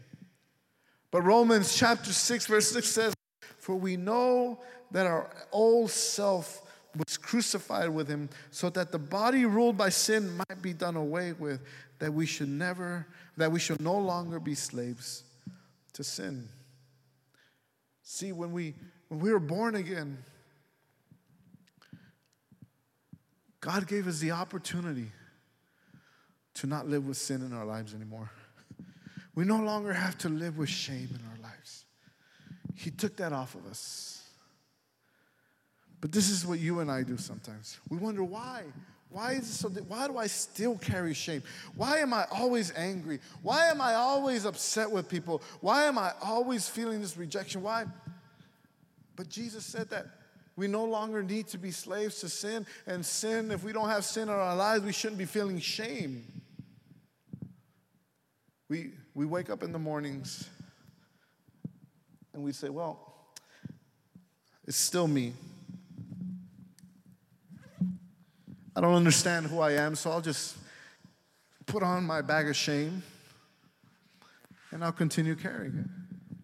But 1.10 1.22
Romans 1.22 1.76
chapter 1.76 2.12
6, 2.12 2.46
verse 2.46 2.70
6 2.72 2.88
says, 2.88 3.14
For 3.58 3.74
we 3.76 3.96
know 3.96 4.60
that 4.90 5.06
our 5.06 5.30
old 5.52 5.90
self 5.90 6.62
was 6.96 7.16
crucified 7.16 7.88
with 7.88 8.08
him 8.08 8.28
so 8.50 8.70
that 8.70 8.92
the 8.92 8.98
body 8.98 9.44
ruled 9.44 9.76
by 9.76 9.88
sin 9.88 10.36
might 10.36 10.62
be 10.62 10.72
done 10.72 10.96
away 10.96 11.32
with, 11.32 11.60
that 11.98 12.12
we 12.12 12.26
should 12.26 12.48
never, 12.48 13.06
that 13.36 13.50
we 13.50 13.58
should 13.58 13.80
no 13.80 13.96
longer 13.96 14.40
be 14.40 14.54
slaves 14.54 15.24
to 15.92 16.04
sin. 16.04 16.48
See, 18.02 18.32
when 18.32 18.52
we 18.52 18.74
when 19.08 19.20
we 19.20 19.32
were 19.32 19.40
born 19.40 19.76
again, 19.76 20.18
God 23.60 23.86
gave 23.86 24.06
us 24.06 24.18
the 24.18 24.32
opportunity 24.32 25.10
to 26.54 26.66
not 26.66 26.88
live 26.88 27.06
with 27.06 27.16
sin 27.16 27.42
in 27.42 27.52
our 27.52 27.64
lives 27.64 27.94
anymore. 27.94 28.30
We 29.34 29.44
no 29.44 29.58
longer 29.58 29.92
have 29.92 30.16
to 30.18 30.28
live 30.28 30.56
with 30.56 30.68
shame 30.68 31.08
in 31.10 31.20
our 31.30 31.50
lives. 31.50 31.84
He 32.74 32.90
took 32.90 33.16
that 33.16 33.32
off 33.32 33.54
of 33.54 33.66
us. 33.66 34.15
But 36.00 36.12
this 36.12 36.28
is 36.28 36.46
what 36.46 36.58
you 36.58 36.80
and 36.80 36.90
I 36.90 37.02
do 37.02 37.16
sometimes. 37.16 37.78
We 37.88 37.96
wonder 37.96 38.22
why. 38.22 38.64
Why 39.08 39.32
is 39.32 39.48
it 39.48 39.54
so? 39.54 39.68
Why 39.68 40.08
do 40.08 40.18
I 40.18 40.26
still 40.26 40.76
carry 40.76 41.14
shame? 41.14 41.42
Why 41.74 41.98
am 41.98 42.12
I 42.12 42.26
always 42.30 42.72
angry? 42.76 43.20
Why 43.42 43.66
am 43.66 43.80
I 43.80 43.94
always 43.94 44.44
upset 44.44 44.90
with 44.90 45.08
people? 45.08 45.42
Why 45.60 45.84
am 45.84 45.96
I 45.96 46.12
always 46.22 46.68
feeling 46.68 47.00
this 47.00 47.16
rejection? 47.16 47.62
Why? 47.62 47.86
But 49.14 49.28
Jesus 49.28 49.64
said 49.64 49.88
that 49.90 50.06
we 50.56 50.66
no 50.66 50.84
longer 50.84 51.22
need 51.22 51.46
to 51.48 51.58
be 51.58 51.70
slaves 51.70 52.20
to 52.20 52.28
sin, 52.28 52.66
and 52.86 53.04
sin, 53.04 53.50
if 53.50 53.62
we 53.62 53.72
don't 53.72 53.88
have 53.88 54.04
sin 54.04 54.24
in 54.24 54.34
our 54.34 54.56
lives, 54.56 54.84
we 54.84 54.92
shouldn't 54.92 55.18
be 55.18 55.26
feeling 55.26 55.60
shame. 55.60 56.24
We, 58.68 58.92
we 59.14 59.26
wake 59.26 59.50
up 59.50 59.62
in 59.62 59.70
the 59.70 59.78
mornings 59.78 60.48
and 62.34 62.42
we 62.42 62.52
say, 62.52 62.68
Well, 62.68 63.00
it's 64.66 64.76
still 64.76 65.06
me. 65.06 65.32
I 68.76 68.82
don't 68.82 68.92
understand 68.92 69.46
who 69.46 69.60
I 69.60 69.72
am, 69.72 69.94
so 69.94 70.10
I'll 70.10 70.20
just 70.20 70.54
put 71.64 71.82
on 71.82 72.04
my 72.04 72.20
bag 72.20 72.46
of 72.46 72.54
shame 72.54 73.02
and 74.70 74.84
I'll 74.84 74.92
continue 74.92 75.34
carrying 75.34 75.78
it. 75.78 76.38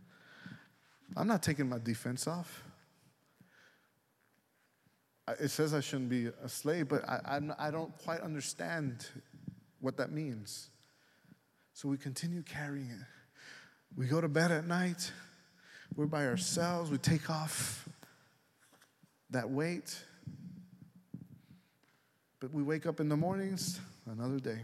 I'm 1.14 1.26
not 1.26 1.42
taking 1.42 1.68
my 1.68 1.78
defense 1.78 2.26
off. 2.26 2.64
It 5.38 5.50
says 5.50 5.74
I 5.74 5.80
shouldn't 5.80 6.08
be 6.08 6.28
a 6.42 6.48
slave, 6.48 6.88
but 6.88 7.06
I, 7.06 7.38
I, 7.58 7.70
don't 7.70 7.96
quite 7.98 8.20
understand 8.22 9.06
what 9.80 9.98
that 9.98 10.10
means. 10.10 10.70
So 11.74 11.86
we 11.86 11.98
continue 11.98 12.42
carrying 12.42 12.88
it. 12.88 13.06
We 13.94 14.06
go 14.06 14.22
to 14.22 14.28
bed 14.28 14.50
at 14.50 14.66
night, 14.66 15.12
we're 15.94 16.06
by 16.06 16.26
ourselves, 16.26 16.90
we 16.90 16.96
take 16.96 17.28
off 17.28 17.86
that 19.28 19.50
weight 19.50 20.02
but 22.42 22.52
we 22.52 22.60
wake 22.60 22.86
up 22.86 22.98
in 22.98 23.08
the 23.08 23.16
mornings, 23.16 23.80
another 24.04 24.40
day, 24.40 24.58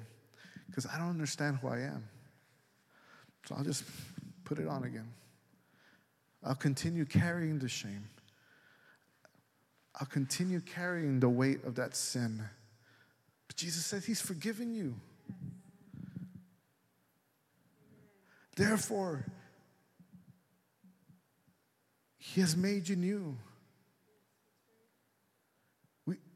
because 0.67 0.85
I 0.85 0.99
don't 0.99 1.11
understand 1.11 1.59
who 1.63 1.69
I 1.69 1.79
am. 1.83 2.09
So 3.45 3.55
I'll 3.55 3.63
just 3.63 3.85
put 4.45 4.59
it 4.59 4.67
on 4.67 4.83
again. 4.83 5.07
I'll 6.43 6.57
continue 6.57 7.05
carrying 7.05 7.61
the 7.61 7.69
shame. 7.69 8.09
I'll 10.01 10.09
continue 10.09 10.61
carrying 10.61 11.21
the 11.21 11.29
weight 11.29 11.63
of 11.63 11.77
that 11.77 11.95
sin. 11.95 12.43
But 13.47 13.55
Jesus 13.55 13.87
said 13.87 14.05
He's 14.05 14.21
forgiven 14.21 14.75
you. 14.75 14.97
Therefore, 18.57 19.25
He 22.17 22.41
has 22.41 22.57
made 22.57 22.89
you 22.89 22.97
new. 22.97 23.37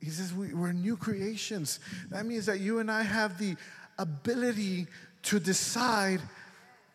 He 0.03 0.11
says 0.11 0.35
we, 0.35 0.53
we're 0.53 0.73
new 0.73 0.97
creations. 0.97 1.79
That 2.11 2.27
means 2.27 2.47
that 2.47 2.59
you 2.59 2.81
and 2.81 2.91
I 2.91 3.03
have 3.03 3.38
the 3.38 3.55
ability 3.99 4.88
to 5.25 5.38
decide 5.38 6.21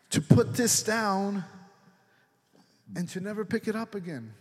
to 0.09 0.21
put 0.21 0.53
this 0.53 0.83
down 0.83 1.45
and 2.95 3.07
to 3.09 3.21
never 3.21 3.45
pick 3.45 3.69
it 3.69 3.77
up 3.77 3.95
again. 3.95 4.33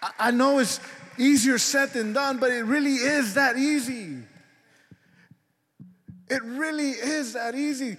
I, 0.00 0.10
I 0.18 0.30
know 0.30 0.60
it's 0.60 0.78
easier 1.18 1.58
said 1.58 1.92
than 1.92 2.12
done, 2.12 2.38
but 2.38 2.52
it 2.52 2.62
really 2.62 2.94
is 2.94 3.34
that 3.34 3.56
easy. 3.56 4.18
It 6.28 6.42
really 6.44 6.90
is 6.90 7.32
that 7.32 7.56
easy. 7.56 7.96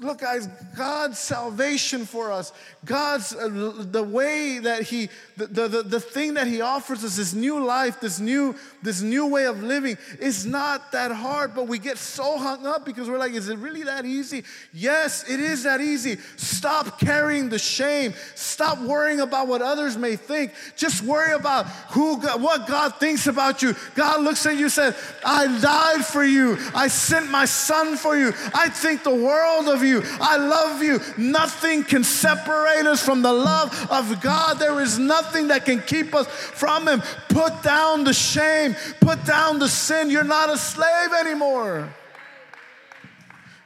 Look, 0.00 0.20
guys, 0.20 0.46
God's 0.76 1.18
salvation 1.18 2.06
for 2.06 2.30
us, 2.30 2.52
God's, 2.84 3.34
uh, 3.34 3.48
the 3.90 4.02
way 4.02 4.60
that 4.60 4.82
He, 4.82 5.08
the, 5.36 5.66
the, 5.66 5.82
the 5.82 5.98
thing 5.98 6.34
that 6.34 6.46
He 6.46 6.60
offers 6.60 7.02
us, 7.02 7.16
this 7.16 7.34
new 7.34 7.64
life, 7.64 7.98
this 7.98 8.20
new, 8.20 8.54
this 8.80 9.02
new 9.02 9.26
way 9.26 9.46
of 9.46 9.60
living, 9.60 9.98
is 10.20 10.46
not 10.46 10.92
that 10.92 11.10
hard, 11.10 11.52
but 11.52 11.66
we 11.66 11.80
get 11.80 11.98
so 11.98 12.38
hung 12.38 12.64
up 12.64 12.84
because 12.84 13.10
we're 13.10 13.18
like, 13.18 13.32
is 13.32 13.48
it 13.48 13.58
really 13.58 13.82
that 13.82 14.04
easy? 14.04 14.44
Yes, 14.72 15.28
it 15.28 15.40
is 15.40 15.64
that 15.64 15.80
easy. 15.80 16.18
Stop 16.36 17.00
carrying 17.00 17.48
the 17.48 17.58
shame. 17.58 18.14
Stop 18.36 18.78
worrying 18.78 19.18
about 19.18 19.48
what 19.48 19.62
others 19.62 19.96
may 19.96 20.14
think. 20.14 20.52
Just 20.76 21.02
worry 21.02 21.32
about 21.32 21.66
who, 21.90 22.22
God, 22.22 22.40
what 22.40 22.68
God 22.68 22.94
thinks 23.00 23.26
about 23.26 23.62
you. 23.62 23.74
God 23.96 24.22
looks 24.22 24.46
at 24.46 24.54
you 24.54 24.64
and 24.64 24.72
says, 24.72 24.96
I 25.24 25.60
died 25.60 26.04
for 26.04 26.22
you. 26.24 26.56
I 26.72 26.86
sent 26.86 27.28
my 27.30 27.46
son 27.46 27.96
for 27.96 28.16
you. 28.16 28.32
I 28.54 28.68
think 28.68 29.02
the 29.02 29.12
world 29.12 29.66
of 29.66 29.82
you 29.82 29.87
you. 29.88 30.02
I 30.20 30.36
love 30.36 30.82
you. 30.82 31.00
Nothing 31.16 31.82
can 31.82 32.04
separate 32.04 32.86
us 32.86 33.02
from 33.02 33.22
the 33.22 33.32
love 33.32 33.88
of 33.90 34.20
God. 34.20 34.58
There 34.58 34.80
is 34.80 34.98
nothing 34.98 35.48
that 35.48 35.64
can 35.64 35.80
keep 35.80 36.14
us 36.14 36.26
from 36.28 36.86
Him. 36.86 37.02
Put 37.28 37.62
down 37.62 38.04
the 38.04 38.12
shame, 38.12 38.76
put 39.00 39.24
down 39.24 39.58
the 39.58 39.68
sin. 39.68 40.10
You're 40.10 40.24
not 40.24 40.50
a 40.50 40.58
slave 40.58 41.12
anymore. 41.18 41.92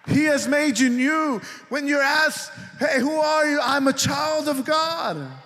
He 0.07 0.25
has 0.25 0.49
made 0.49 0.79
you 0.79 0.89
new. 0.89 1.41
When 1.69 1.87
you're 1.87 2.03
asked, 2.03 2.51
Hey, 2.79 3.01
who 3.01 3.17
are 3.17 3.49
you? 3.49 3.61
I'm 3.63 3.87
a 3.87 3.93
child 3.93 4.49
of 4.49 4.65
God. 4.65 5.41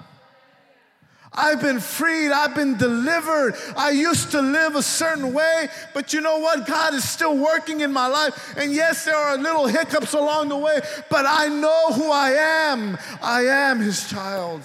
I've 1.37 1.61
been 1.61 1.81
freed. 1.81 2.33
I've 2.33 2.55
been 2.55 2.77
delivered. 2.77 3.55
I 3.77 3.91
used 3.91 4.31
to 4.31 4.41
live 4.41 4.75
a 4.75 4.83
certain 4.83 5.33
way, 5.33 5.69
but 5.93 6.13
you 6.13 6.21
know 6.21 6.39
what? 6.39 6.67
God 6.67 6.95
is 6.95 7.09
still 7.09 7.37
working 7.37 7.81
in 7.81 7.93
my 7.93 8.07
life. 8.07 8.55
And 8.57 8.73
yes, 8.73 9.05
there 9.05 9.17
are 9.17 9.37
little 9.37 9.67
hiccups 9.67 10.15
along 10.15 10.49
the 10.49 10.57
way, 10.57 10.81
but 11.11 11.27
I 11.27 11.49
know 11.49 11.93
who 11.93 12.11
I 12.11 12.31
am. 12.31 12.99
I 13.21 13.43
am 13.43 13.81
His 13.81 14.09
child. 14.09 14.63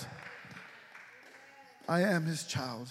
I 1.88 2.02
am 2.02 2.26
His 2.26 2.44
child. 2.46 2.88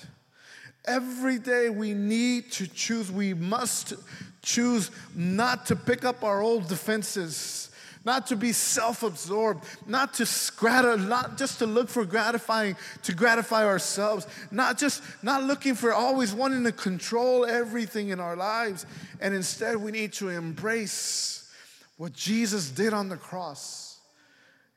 Every 0.85 1.39
day 1.39 1.71
we 1.71 1.95
need 1.95 2.53
to 2.53 2.67
choose, 2.67 3.11
we 3.11 3.33
must 3.35 3.95
choose 4.43 4.91
not 5.15 5.67
to 5.67 5.77
pick 5.77 6.05
up 6.05 6.25
our 6.25 6.43
old 6.43 6.69
defenses 6.69 7.70
not 8.05 8.27
to 8.29 8.37
be 8.37 8.53
self-absorbed, 8.53 9.65
not 9.87 10.15
to 10.15 10.25
scrat- 10.25 11.01
not 11.01 11.37
just 11.37 11.59
to 11.59 11.67
look 11.67 11.89
for 11.89 12.05
gratifying, 12.05 12.77
to 13.03 13.15
gratify 13.15 13.65
ourselves, 13.65 14.27
not 14.51 14.79
just 14.79 15.03
not 15.23 15.43
looking 15.45 15.75
for 15.75 15.93
always 15.93 16.33
wanting 16.33 16.65
to 16.65 16.73
control 16.73 17.45
everything 17.45 18.09
in 18.09 18.21
our 18.21 18.37
lives, 18.37 18.87
and 19.21 19.35
instead 19.35 19.77
we 19.77 19.91
need 19.91 20.13
to 20.15 20.29
embrace 20.29 21.51
what 21.97 22.13
Jesus 22.13 22.71
did 22.71 22.95
on 22.95 23.09
the 23.11 23.17
cross 23.17 23.99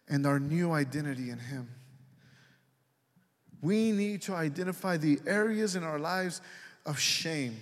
and 0.10 0.26
our 0.26 0.40
new 0.40 0.72
identity 0.74 1.30
in 1.30 1.40
Him. 1.40 1.70
We 3.62 3.94
need 3.94 4.24
to 4.24 4.34
identify 4.34 4.98
the 4.98 5.20
areas 5.26 5.78
in 5.78 5.84
our 5.84 5.98
lives 5.98 6.42
of 6.86 7.00
shame 7.00 7.56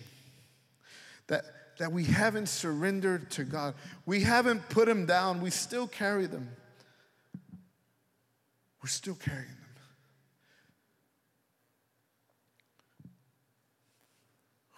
that 1.27 1.45
that 1.81 1.91
we 1.91 2.03
haven't 2.03 2.47
surrendered 2.47 3.31
to 3.31 3.43
God. 3.43 3.73
We 4.05 4.21
haven't 4.21 4.69
put 4.69 4.85
them 4.85 5.07
down. 5.07 5.41
We 5.41 5.49
still 5.49 5.87
carry 5.87 6.27
them. 6.27 6.47
We're 8.83 8.89
still 8.89 9.15
carrying 9.15 9.47
them. 9.47 9.57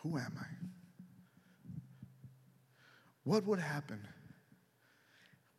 Who 0.02 0.18
am 0.18 0.34
I? 0.40 0.46
What 3.26 3.46
would 3.48 3.60
happen? 3.60 4.00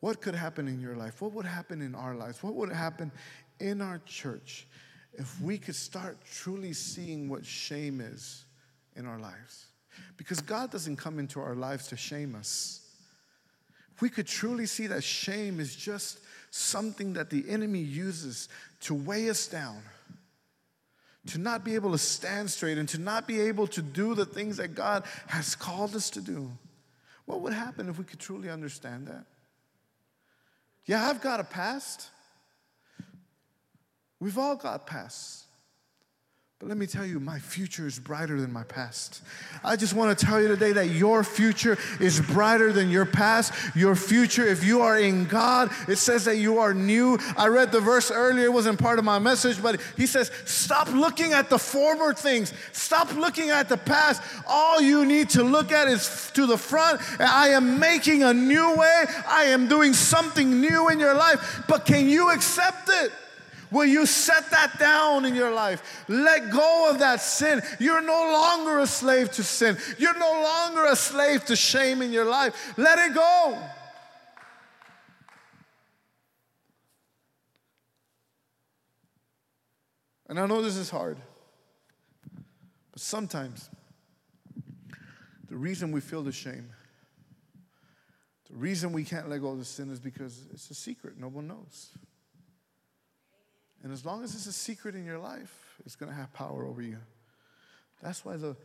What 0.01 0.22
could 0.22 0.34
happen 0.34 0.66
in 0.66 0.80
your 0.80 0.97
life? 0.97 1.20
What 1.20 1.32
would 1.32 1.45
happen 1.45 1.82
in 1.82 1.95
our 1.95 2.14
lives? 2.14 2.42
What 2.42 2.55
would 2.55 2.72
happen 2.72 3.12
in 3.61 3.82
our 3.82 4.01
church 4.07 4.66
if 5.12 5.38
we 5.42 5.59
could 5.59 5.76
start 5.76 6.16
truly 6.24 6.72
seeing 6.72 7.28
what 7.28 7.45
shame 7.45 8.01
is 8.01 8.47
in 8.97 9.05
our 9.05 9.18
lives? 9.18 9.66
Because 10.16 10.40
God 10.40 10.70
doesn't 10.70 10.97
come 10.97 11.18
into 11.18 11.40
our 11.40 11.55
lives 11.55 11.88
to 11.88 11.97
shame 11.97 12.34
us. 12.34 12.80
We 14.01 14.09
could 14.09 14.26
truly 14.26 14.66
see 14.66 14.86
that 14.88 15.05
shame 15.05 15.61
is 15.61 15.74
just 15.74 16.20
something 16.51 17.14
that 17.14 17.30
the 17.30 17.45
enemy 17.49 17.80
uses 17.80 18.49
to 18.80 18.95
weigh 18.95 19.28
us 19.30 19.47
down, 19.47 19.82
to 21.26 21.38
not 21.38 21.64
be 21.64 21.74
able 21.74 21.92
to 21.92 21.99
stand 21.99 22.51
straight, 22.51 22.78
and 22.78 22.88
to 22.90 22.99
not 22.99 23.26
be 23.26 23.40
able 23.40 23.66
to 23.68 23.82
do 23.82 24.14
the 24.14 24.26
things 24.26 24.57
that 24.59 24.74
God 24.74 25.05
has 25.28 25.55
called 25.55 25.95
us 25.95 26.11
to 26.11 26.20
do. 26.20 26.51
What 27.26 27.40
would 27.40 27.53
happen 27.53 27.88
if 27.88 27.99
we 27.99 28.05
could 28.05 28.20
truly 28.20 28.51
understand 28.51 29.07
that? 29.07 29.24
Yeah, 30.86 31.09
I've 31.09 31.22
got 31.22 31.40
a 31.40 31.45
past. 31.45 32.11
We've 34.20 34.38
all 34.38 34.57
got 34.57 34.86
pasts. 34.86 35.43
But 36.64 36.70
let 36.70 36.78
me 36.78 36.86
tell 36.86 37.04
you, 37.04 37.20
my 37.20 37.38
future 37.40 37.86
is 37.86 37.98
brighter 37.98 38.40
than 38.40 38.50
my 38.50 38.62
past. 38.62 39.20
I 39.62 39.76
just 39.76 39.92
want 39.92 40.18
to 40.18 40.24
tell 40.24 40.40
you 40.40 40.48
today 40.48 40.72
that 40.72 40.86
your 40.86 41.22
future 41.22 41.76
is 42.00 42.22
brighter 42.22 42.72
than 42.72 42.88
your 42.88 43.04
past. 43.04 43.52
Your 43.76 43.94
future, 43.94 44.46
if 44.46 44.64
you 44.64 44.80
are 44.80 44.98
in 44.98 45.26
God, 45.26 45.70
it 45.88 45.96
says 45.96 46.24
that 46.24 46.38
you 46.38 46.60
are 46.60 46.72
new. 46.72 47.18
I 47.36 47.48
read 47.48 47.70
the 47.70 47.80
verse 47.80 48.10
earlier, 48.10 48.46
it 48.46 48.52
wasn't 48.54 48.78
part 48.78 48.98
of 48.98 49.04
my 49.04 49.18
message, 49.18 49.62
but 49.62 49.78
he 49.98 50.06
says, 50.06 50.30
Stop 50.46 50.88
looking 50.88 51.34
at 51.34 51.50
the 51.50 51.58
former 51.58 52.14
things, 52.14 52.54
stop 52.72 53.14
looking 53.14 53.50
at 53.50 53.68
the 53.68 53.76
past. 53.76 54.22
All 54.46 54.80
you 54.80 55.04
need 55.04 55.28
to 55.30 55.42
look 55.42 55.70
at 55.70 55.86
is 55.86 56.30
to 56.32 56.46
the 56.46 56.56
front. 56.56 56.98
I 57.20 57.48
am 57.48 57.78
making 57.78 58.22
a 58.22 58.32
new 58.32 58.74
way, 58.74 59.04
I 59.28 59.44
am 59.48 59.68
doing 59.68 59.92
something 59.92 60.62
new 60.62 60.88
in 60.88 60.98
your 60.98 61.14
life, 61.14 61.62
but 61.68 61.84
can 61.84 62.08
you 62.08 62.30
accept 62.30 62.88
it? 62.88 63.12
Will 63.74 63.86
you 63.86 64.06
set 64.06 64.52
that 64.52 64.78
down 64.78 65.24
in 65.24 65.34
your 65.34 65.50
life? 65.50 66.04
Let 66.06 66.52
go 66.52 66.88
of 66.90 67.00
that 67.00 67.20
sin. 67.20 67.60
You're 67.80 68.00
no 68.00 68.30
longer 68.32 68.78
a 68.78 68.86
slave 68.86 69.32
to 69.32 69.42
sin. 69.42 69.76
You're 69.98 70.16
no 70.16 70.30
longer 70.30 70.84
a 70.84 70.94
slave 70.94 71.44
to 71.46 71.56
shame 71.56 72.00
in 72.00 72.12
your 72.12 72.24
life. 72.24 72.74
Let 72.76 73.00
it 73.00 73.14
go. 73.14 73.58
And 80.28 80.38
I 80.38 80.46
know 80.46 80.62
this 80.62 80.76
is 80.76 80.88
hard, 80.88 81.18
but 82.92 83.00
sometimes 83.00 83.70
the 85.48 85.56
reason 85.56 85.90
we 85.90 86.00
feel 86.00 86.22
the 86.22 86.30
shame, 86.30 86.70
the 88.48 88.56
reason 88.56 88.92
we 88.92 89.02
can't 89.02 89.28
let 89.28 89.40
go 89.40 89.48
of 89.48 89.58
the 89.58 89.64
sin 89.64 89.90
is 89.90 89.98
because 89.98 90.46
it's 90.52 90.70
a 90.70 90.74
secret. 90.74 91.18
No 91.18 91.26
one 91.26 91.48
knows. 91.48 91.90
And 93.85 93.93
as 93.93 94.05
long 94.05 94.24
as 94.24 94.35
it's 94.35 94.47
a 94.47 94.53
secret 94.53 94.95
in 94.95 95.05
your 95.05 95.18
life, 95.18 95.76
it's 95.85 95.95
going 95.95 96.11
to 96.11 96.16
have 96.16 96.32
power 96.32 96.64
over 96.64 96.80
you. 96.80 96.97
That's 98.03 98.24
why 98.24 98.39
the 98.39 98.57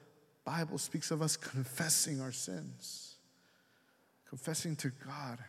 Bible 0.46 0.78
speaks 0.78 1.12
of 1.12 1.22
us 1.22 1.36
confessing 1.36 2.22
our 2.22 2.32
sins, 2.32 3.16
confessing 4.30 4.78
to 4.78 4.92
God. 5.06 5.40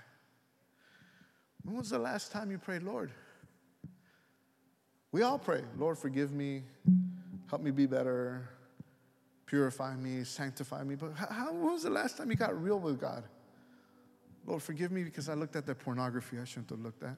When 1.62 1.76
was 1.76 1.90
the 1.90 2.00
last 2.00 2.32
time 2.32 2.50
you 2.50 2.58
prayed, 2.58 2.82
Lord? 2.82 3.12
We 5.12 5.22
all 5.22 5.38
pray, 5.38 5.62
Lord, 5.78 5.98
forgive 5.98 6.32
me, 6.32 6.64
help 7.48 7.62
me 7.62 7.70
be 7.70 7.86
better, 7.86 8.48
purify 9.46 9.94
me, 9.94 10.24
sanctify 10.24 10.82
me. 10.82 10.96
But 10.96 11.12
how, 11.14 11.52
when 11.52 11.72
was 11.72 11.84
the 11.84 11.90
last 11.90 12.16
time 12.16 12.28
you 12.30 12.36
got 12.36 12.60
real 12.60 12.80
with 12.80 13.00
God? 13.00 13.22
Lord, 14.46 14.62
forgive 14.62 14.90
me 14.90 15.04
because 15.04 15.28
I 15.28 15.34
looked 15.34 15.54
at 15.54 15.64
that 15.66 15.78
pornography 15.78 16.38
I 16.40 16.44
shouldn't 16.44 16.70
have 16.70 16.80
looked 16.80 17.04
at. 17.04 17.16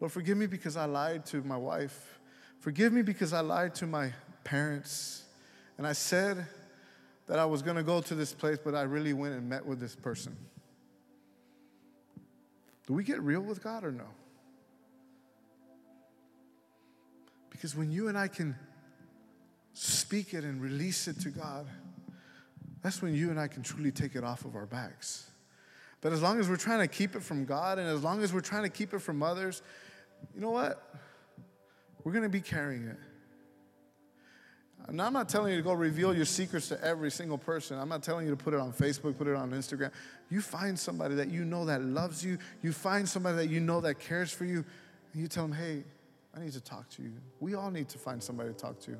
Lord, 0.00 0.12
forgive 0.12 0.36
me 0.36 0.46
because 0.46 0.76
I 0.76 0.84
lied 0.84 1.24
to 1.26 1.42
my 1.42 1.56
wife. 1.56 2.18
Forgive 2.60 2.92
me 2.92 3.02
because 3.02 3.32
I 3.32 3.40
lied 3.40 3.74
to 3.76 3.86
my 3.86 4.12
parents. 4.44 5.24
And 5.78 5.86
I 5.86 5.92
said 5.92 6.46
that 7.26 7.38
I 7.38 7.44
was 7.44 7.62
going 7.62 7.76
to 7.76 7.82
go 7.82 8.00
to 8.00 8.14
this 8.14 8.32
place, 8.32 8.58
but 8.62 8.74
I 8.74 8.82
really 8.82 9.12
went 9.12 9.34
and 9.34 9.48
met 9.48 9.64
with 9.64 9.80
this 9.80 9.94
person. 9.94 10.36
Do 12.86 12.94
we 12.94 13.04
get 13.04 13.20
real 13.20 13.40
with 13.40 13.62
God 13.62 13.84
or 13.84 13.90
no? 13.90 14.06
Because 17.50 17.74
when 17.74 17.90
you 17.90 18.08
and 18.08 18.16
I 18.16 18.28
can 18.28 18.54
speak 19.72 20.34
it 20.34 20.44
and 20.44 20.60
release 20.60 21.08
it 21.08 21.18
to 21.20 21.30
God, 21.30 21.66
that's 22.82 23.02
when 23.02 23.14
you 23.14 23.30
and 23.30 23.40
I 23.40 23.48
can 23.48 23.62
truly 23.62 23.90
take 23.90 24.14
it 24.14 24.22
off 24.22 24.44
of 24.44 24.54
our 24.54 24.66
backs. 24.66 25.30
But 26.00 26.12
as 26.12 26.22
long 26.22 26.38
as 26.38 26.48
we're 26.48 26.56
trying 26.56 26.80
to 26.80 26.86
keep 26.86 27.16
it 27.16 27.22
from 27.22 27.44
God 27.44 27.78
and 27.78 27.88
as 27.88 28.04
long 28.04 28.22
as 28.22 28.32
we're 28.32 28.40
trying 28.40 28.62
to 28.62 28.68
keep 28.68 28.94
it 28.94 29.00
from 29.00 29.22
others, 29.22 29.62
you 30.34 30.40
know 30.40 30.50
what? 30.50 30.82
We're 32.04 32.12
going 32.12 32.24
to 32.24 32.28
be 32.28 32.40
carrying 32.40 32.86
it. 32.86 32.96
Now, 34.90 35.06
I'm 35.06 35.12
not 35.12 35.28
telling 35.28 35.50
you 35.52 35.58
to 35.58 35.64
go 35.64 35.72
reveal 35.72 36.14
your 36.14 36.24
secrets 36.24 36.68
to 36.68 36.82
every 36.84 37.10
single 37.10 37.38
person. 37.38 37.78
I'm 37.78 37.88
not 37.88 38.04
telling 38.04 38.26
you 38.26 38.30
to 38.30 38.42
put 38.42 38.54
it 38.54 38.60
on 38.60 38.72
Facebook, 38.72 39.18
put 39.18 39.26
it 39.26 39.34
on 39.34 39.50
Instagram. 39.50 39.90
You 40.30 40.40
find 40.40 40.78
somebody 40.78 41.16
that 41.16 41.28
you 41.28 41.44
know 41.44 41.64
that 41.64 41.82
loves 41.82 42.24
you. 42.24 42.38
You 42.62 42.72
find 42.72 43.08
somebody 43.08 43.36
that 43.38 43.50
you 43.50 43.58
know 43.58 43.80
that 43.80 43.98
cares 43.98 44.30
for 44.30 44.44
you. 44.44 44.64
And 45.12 45.22
you 45.22 45.26
tell 45.26 45.48
them, 45.48 45.56
hey, 45.56 45.82
I 46.36 46.40
need 46.40 46.52
to 46.52 46.60
talk 46.60 46.88
to 46.90 47.02
you. 47.02 47.12
We 47.40 47.54
all 47.54 47.70
need 47.70 47.88
to 47.88 47.98
find 47.98 48.22
somebody 48.22 48.50
to 48.50 48.54
talk 48.54 48.78
to. 48.80 48.96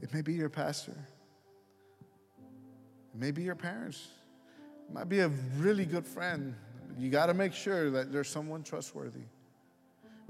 It 0.00 0.12
may 0.14 0.22
be 0.22 0.34
your 0.34 0.48
pastor, 0.48 0.92
it 3.14 3.18
may 3.18 3.30
be 3.30 3.42
your 3.42 3.54
parents, 3.54 4.08
it 4.88 4.94
might 4.94 5.08
be 5.08 5.20
a 5.20 5.28
really 5.58 5.84
good 5.84 6.06
friend. 6.06 6.54
You 6.98 7.10
got 7.10 7.26
to 7.26 7.34
make 7.34 7.52
sure 7.52 7.90
that 7.90 8.12
there's 8.12 8.28
someone 8.28 8.62
trustworthy. 8.62 9.24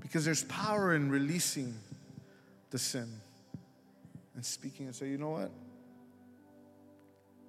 Because 0.03 0.24
there's 0.24 0.44
power 0.44 0.94
in 0.94 1.11
releasing 1.11 1.74
the 2.70 2.78
sin 2.78 3.09
and 4.34 4.44
speaking 4.44 4.86
and 4.86 4.94
say, 4.94 5.09
you 5.09 5.16
know 5.16 5.30
what? 5.30 5.50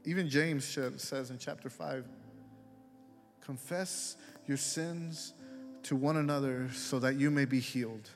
Even 0.06 0.30
James 0.30 0.66
says 0.98 1.30
in 1.30 1.38
chapter 1.38 1.70
5 1.70 2.06
confess 3.42 4.16
your 4.48 4.58
sins 4.58 5.34
to 5.84 5.96
one 5.96 6.18
another 6.18 6.70
so 6.74 7.00
that 7.00 7.16
you 7.16 7.30
may 7.30 7.46
be 7.46 7.60
healed. 7.60 8.10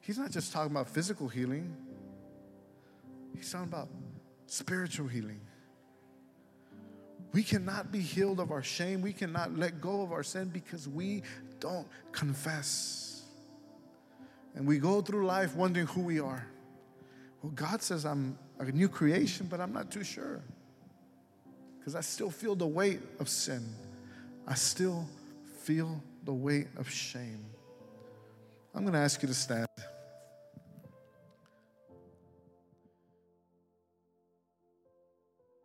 He's 0.00 0.18
not 0.18 0.30
just 0.30 0.52
talking 0.52 0.70
about 0.70 0.88
physical 0.88 1.28
healing, 1.28 1.76
he's 3.34 3.50
talking 3.50 3.68
about 3.68 3.88
spiritual 4.46 5.08
healing. 5.08 5.40
We 7.32 7.42
cannot 7.42 7.92
be 7.92 8.00
healed 8.00 8.40
of 8.40 8.50
our 8.50 8.62
shame. 8.62 9.02
We 9.02 9.12
cannot 9.12 9.58
let 9.58 9.80
go 9.80 10.00
of 10.00 10.12
our 10.12 10.22
sin 10.22 10.48
because 10.48 10.88
we 10.88 11.22
don't 11.60 11.86
confess. 12.12 13.15
And 14.56 14.66
we 14.66 14.78
go 14.78 15.02
through 15.02 15.26
life 15.26 15.54
wondering 15.54 15.86
who 15.86 16.00
we 16.00 16.18
are. 16.18 16.46
Well, 17.42 17.52
God 17.54 17.82
says 17.82 18.04
I'm 18.04 18.38
a 18.58 18.64
new 18.64 18.88
creation, 18.88 19.46
but 19.48 19.60
I'm 19.60 19.72
not 19.72 19.90
too 19.90 20.02
sure. 20.02 20.40
Because 21.78 21.94
I 21.94 22.00
still 22.00 22.30
feel 22.30 22.56
the 22.56 22.66
weight 22.66 23.00
of 23.20 23.28
sin. 23.28 23.62
I 24.48 24.54
still 24.54 25.06
feel 25.62 26.02
the 26.24 26.32
weight 26.32 26.68
of 26.76 26.90
shame. 26.90 27.44
I'm 28.74 28.82
going 28.82 28.94
to 28.94 28.98
ask 28.98 29.22
you 29.22 29.28
to 29.28 29.34
stand. 29.34 29.68